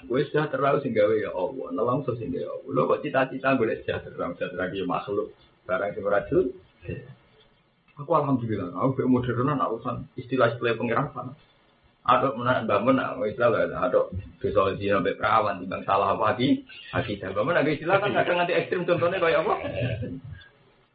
Gue 0.04 0.28
sejahtera 0.28 0.76
sing 0.84 0.92
gawe 0.92 1.16
ya 1.16 1.32
Allah. 1.32 1.72
Nelong 1.72 2.04
so 2.04 2.12
sing 2.20 2.36
gawe 2.36 2.44
ya 2.44 2.52
Allah. 2.52 2.70
Lo 2.76 2.82
kok 2.92 3.00
cita-cita 3.00 3.56
gue 3.56 3.80
sejahtera, 3.80 4.36
sejahtera 4.36 4.68
dia 4.68 4.84
makhluk. 4.84 5.32
Barang 5.64 5.96
sing 5.96 6.04
racun. 6.04 6.52
Aku 7.96 8.12
alhamdulillah, 8.12 8.76
aku 8.76 9.00
be 9.00 9.04
modernan 9.08 9.56
urusan 9.56 10.04
istilah-istilah 10.20 10.76
pengiran 10.76 11.32
Ada 12.06 12.36
menak 12.38 12.68
bangun, 12.70 13.02
nah, 13.02 13.18
istilah 13.24 13.66
lah, 13.66 13.88
ada 13.88 14.12
besok 14.38 14.78
dia 14.78 15.00
sampai 15.00 15.18
perawan, 15.18 15.58
timbang 15.58 15.82
salah 15.90 16.14
apa 16.14 16.38
lagi, 16.38 16.62
kita 16.94 17.34
bangun 17.34 17.58
ada 17.58 17.66
istilah 17.66 17.98
kan 17.98 18.14
kadang 18.14 18.38
nanti 18.38 18.54
ekstrim 18.54 18.86
contohnya 18.86 19.18
kayak 19.18 19.42
apa? 19.42 19.56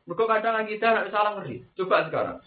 Mereka 0.06 0.24
kadang 0.28 0.70
kita 0.70 1.10
salah 1.10 1.42
ngeri. 1.42 1.66
Coba 1.74 2.06
sekarang, 2.06 2.38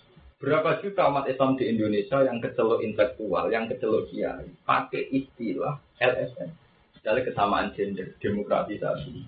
berapa 0.44 0.84
juta 0.84 1.08
umat 1.08 1.24
Islam 1.32 1.56
di 1.56 1.72
Indonesia 1.72 2.20
yang 2.20 2.44
kecelok 2.44 2.84
intelektual, 2.84 3.48
yang 3.48 3.72
kecelok 3.72 4.12
kiai, 4.12 4.52
pakai 4.68 5.08
istilah 5.16 5.80
LSM, 6.04 6.52
dari 7.00 7.24
kesamaan 7.24 7.72
gender, 7.72 8.12
demokratisasi, 8.20 9.24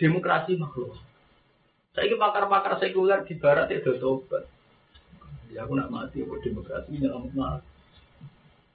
demokrasi 0.00 0.56
makhluk. 0.56 0.96
Saya 1.92 2.08
ini 2.08 2.16
pakar-pakar 2.16 2.80
sekuler 2.80 3.20
di 3.28 3.36
barat 3.36 3.68
itu 3.68 4.00
tobat. 4.00 4.48
Ya 5.52 5.68
aku 5.68 5.76
nak 5.76 5.92
mati 5.92 6.24
apa 6.24 6.34
demokrasi 6.40 6.96
nyelamat 6.96 7.32
mati. 7.36 7.68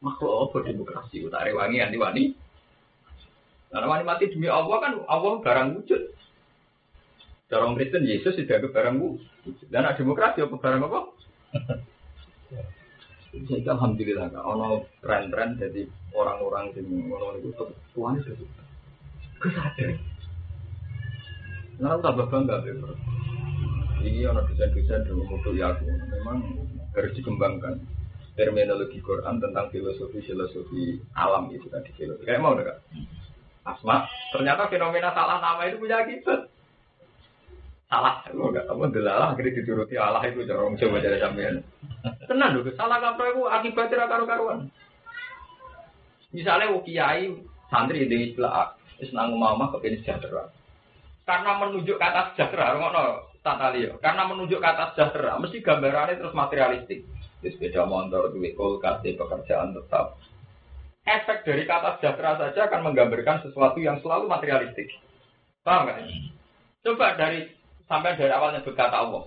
Makhluk 0.06 0.34
apa 0.46 0.58
demokrasi? 0.70 1.26
Utare 1.26 1.50
wangi 1.50 1.82
anti 1.82 1.98
wani. 1.98 2.24
Karena 3.74 3.90
wani 3.90 4.04
mati 4.06 4.30
demi 4.30 4.52
Allah 4.52 4.78
kan 4.84 4.94
Allah 5.10 5.42
barang 5.42 5.82
wujud. 5.82 6.14
Orang 7.56 7.80
Kristen 7.80 8.04
Yesus 8.04 8.36
tidak 8.36 8.68
ke 8.68 8.76
barang 8.76 9.00
wujud. 9.00 9.72
Dan 9.72 9.88
demokrasi 9.96 10.44
apa 10.44 10.60
barang 10.60 10.84
apa? 10.92 11.15
Jadi 13.36 13.68
alhamdulillah 13.68 14.32
kan 14.32 14.44
ono 14.48 14.88
tren-tren 15.04 15.60
jadi 15.60 15.84
orang-orang 16.16 16.72
yang 16.72 16.88
ngono 17.12 17.36
itu 17.36 17.52
tuan 17.92 18.16
itu 18.24 18.48
kesadar. 19.44 19.92
Nah, 21.76 22.00
aku 22.00 22.02
tambah 22.08 22.28
bangga 22.32 22.64
deh, 22.64 22.72
bro. 22.80 22.96
Ini 24.00 24.32
ada 24.32 24.48
desain-desain 24.48 25.04
dalam 25.04 25.28
mutu 25.28 25.52
ya 25.52 25.76
aku. 25.76 25.84
Memang 25.84 26.40
harus 26.96 27.12
dikembangkan 27.20 27.84
terminologi 28.40 29.04
Quran 29.04 29.44
tentang 29.44 29.68
filosofi-filosofi 29.76 31.04
alam 31.20 31.52
itu 31.52 31.68
tadi 31.68 31.92
filosofi. 32.00 32.24
Kayak 32.24 32.40
mau 32.40 32.56
enggak? 32.56 32.80
Asma, 33.68 34.08
ternyata 34.32 34.72
fenomena 34.72 35.12
salah 35.12 35.44
nama 35.44 35.68
itu 35.68 35.82
punya 35.82 36.00
akibat. 36.06 36.55
Salah, 37.86 38.26
aku 38.26 38.50
enggak 38.50 38.66
kamu 38.66 38.90
delalah 38.90 39.28
akhirnya 39.38 39.62
dituruti 39.62 39.94
Allah 39.94 40.26
itu 40.26 40.42
cara 40.50 40.60
orang 40.66 40.78
coba 40.82 40.98
jadi 41.06 41.22
sampean. 41.22 41.56
Tenang 42.26 42.50
dong, 42.58 42.74
salah 42.74 42.98
kaprah 42.98 43.30
itu 43.30 43.42
akibatnya 43.46 44.10
karu-karuan. 44.10 44.60
Misalnya 46.34 46.74
kiai 46.82 47.30
santri 47.70 48.10
di 48.10 48.34
istilah 48.34 48.74
Islam 48.98 49.38
mama 49.38 49.70
kepingin 49.70 50.02
sejahtera 50.02 50.50
karena 51.26 51.58
menunjuk 51.58 51.98
kata 51.98 52.32
sejahtera, 52.32 52.78
ngono 52.78 53.34
tata 53.42 53.74
liyo. 53.74 53.98
Karena 53.98 54.30
menunjuk 54.30 54.62
kata 54.62 54.94
sejahtera, 54.94 55.42
mesti 55.42 55.58
gambarannya 55.66 56.22
terus 56.22 56.38
materialistik. 56.38 57.02
Di 57.42 57.50
sepeda 57.50 57.90
motor, 57.90 58.30
duit 58.30 58.54
kulkas, 58.54 59.02
di 59.02 59.18
pekerjaan 59.18 59.74
tetap. 59.74 60.22
Efek 61.06 61.46
dari 61.46 61.66
kata 61.66 61.98
sejahtera 61.98 62.38
saja 62.38 62.70
akan 62.70 62.94
menggambarkan 62.94 63.42
sesuatu 63.42 63.82
yang 63.82 63.98
selalu 64.06 64.30
materialistik. 64.30 64.90
Paham 65.66 65.90
nggak? 65.90 65.98
Coba 66.86 67.18
dari 67.18 67.50
sampai 67.86 68.18
dari 68.18 68.34
awalnya 68.34 68.66
berkata 68.66 69.02
Allah. 69.02 69.26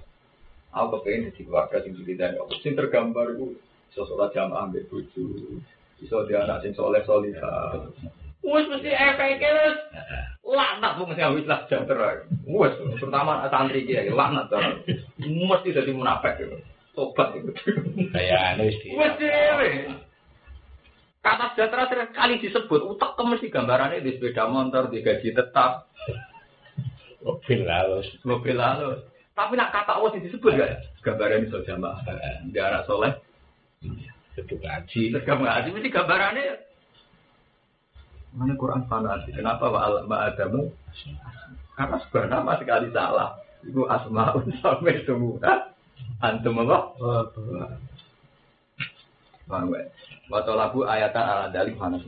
Aku 0.68 1.00
kepengen 1.00 1.32
jadi 1.32 1.42
keluarga 1.48 1.80
yang 1.80 1.96
dari 1.96 2.36
Allah. 2.36 2.58
Sing 2.60 2.76
tergambar 2.76 3.32
itu 3.34 3.56
sosok 3.96 4.30
jamaah 4.36 4.68
ambil 4.68 4.84
buju. 4.92 5.58
Iso 5.98 6.22
dia 6.30 6.46
anak 6.46 6.62
sing 6.62 6.76
soleh 6.76 7.02
solihah. 7.02 7.90
Wes 8.38 8.70
mesti 8.70 8.94
efeknya 8.94 9.50
wes 9.50 9.76
laknat 10.46 10.94
wong 11.02 11.10
sing 11.18 11.26
wis 11.34 11.48
lah 11.50 11.66
sejahtera. 11.66 12.22
Wes 12.46 12.74
terutama 13.00 13.42
santri 13.50 13.82
ki 13.82 13.98
ya 13.98 14.14
laknat 14.14 14.46
to. 14.52 14.58
Mesti 15.24 15.74
dadi 15.74 15.90
munafik. 15.90 16.38
Tobat 16.94 17.34
itu. 17.34 17.50
Kayak 18.14 18.54
anu 18.54 18.70
wis. 18.70 18.78
Wes 18.94 19.12
dhewe. 19.18 19.68
Kata 21.18 21.50
sejahtera 21.52 21.90
sering 21.90 22.10
kali 22.14 22.34
disebut 22.38 22.80
utak 22.94 23.18
mesti 23.18 23.50
gambarannya 23.50 24.06
di 24.06 24.14
sepeda 24.16 24.46
motor, 24.46 24.86
di 24.86 25.02
gaji 25.02 25.34
tetap, 25.34 25.87
Mobil 27.28 27.60
halus. 27.68 28.08
mobil 28.24 28.56
halus. 28.56 29.04
Tapi 29.36 29.52
nak 29.54 29.70
kata 29.70 30.00
Allah 30.00 30.16
disebut 30.16 30.56
gak? 30.56 30.80
Gambarannya 31.04 31.46
iso 31.46 31.60
jamaah. 31.62 32.00
Anak 32.48 32.88
soleh, 32.88 33.12
Seduk 34.32 34.58
ngaji. 34.64 35.12
kamu 35.22 35.44
ngaji 35.44 35.68
mesti 35.76 35.90
gambarannya 35.92 36.46
Mana 38.32 38.52
Quran 38.56 38.84
fanatik? 38.88 39.36
Kenapa 39.36 39.68
wa 39.68 40.04
ma 40.04 40.28
adamu? 40.28 40.72
Karena 41.76 41.96
sebuah 42.02 42.26
nama 42.28 42.52
sekali 42.60 42.88
salah. 42.90 43.38
Itu 43.64 43.84
asmaun 43.88 44.48
sampai 44.64 45.04
semua. 45.04 45.68
Antum 46.24 46.64
apa? 46.64 46.78
Paham 49.48 49.72
gak? 49.72 49.84
Wa 50.28 50.44
lagu 50.44 50.84
ayatan 50.84 51.24
ala 51.24 51.46
dalik 51.52 51.76
mana? 51.76 52.00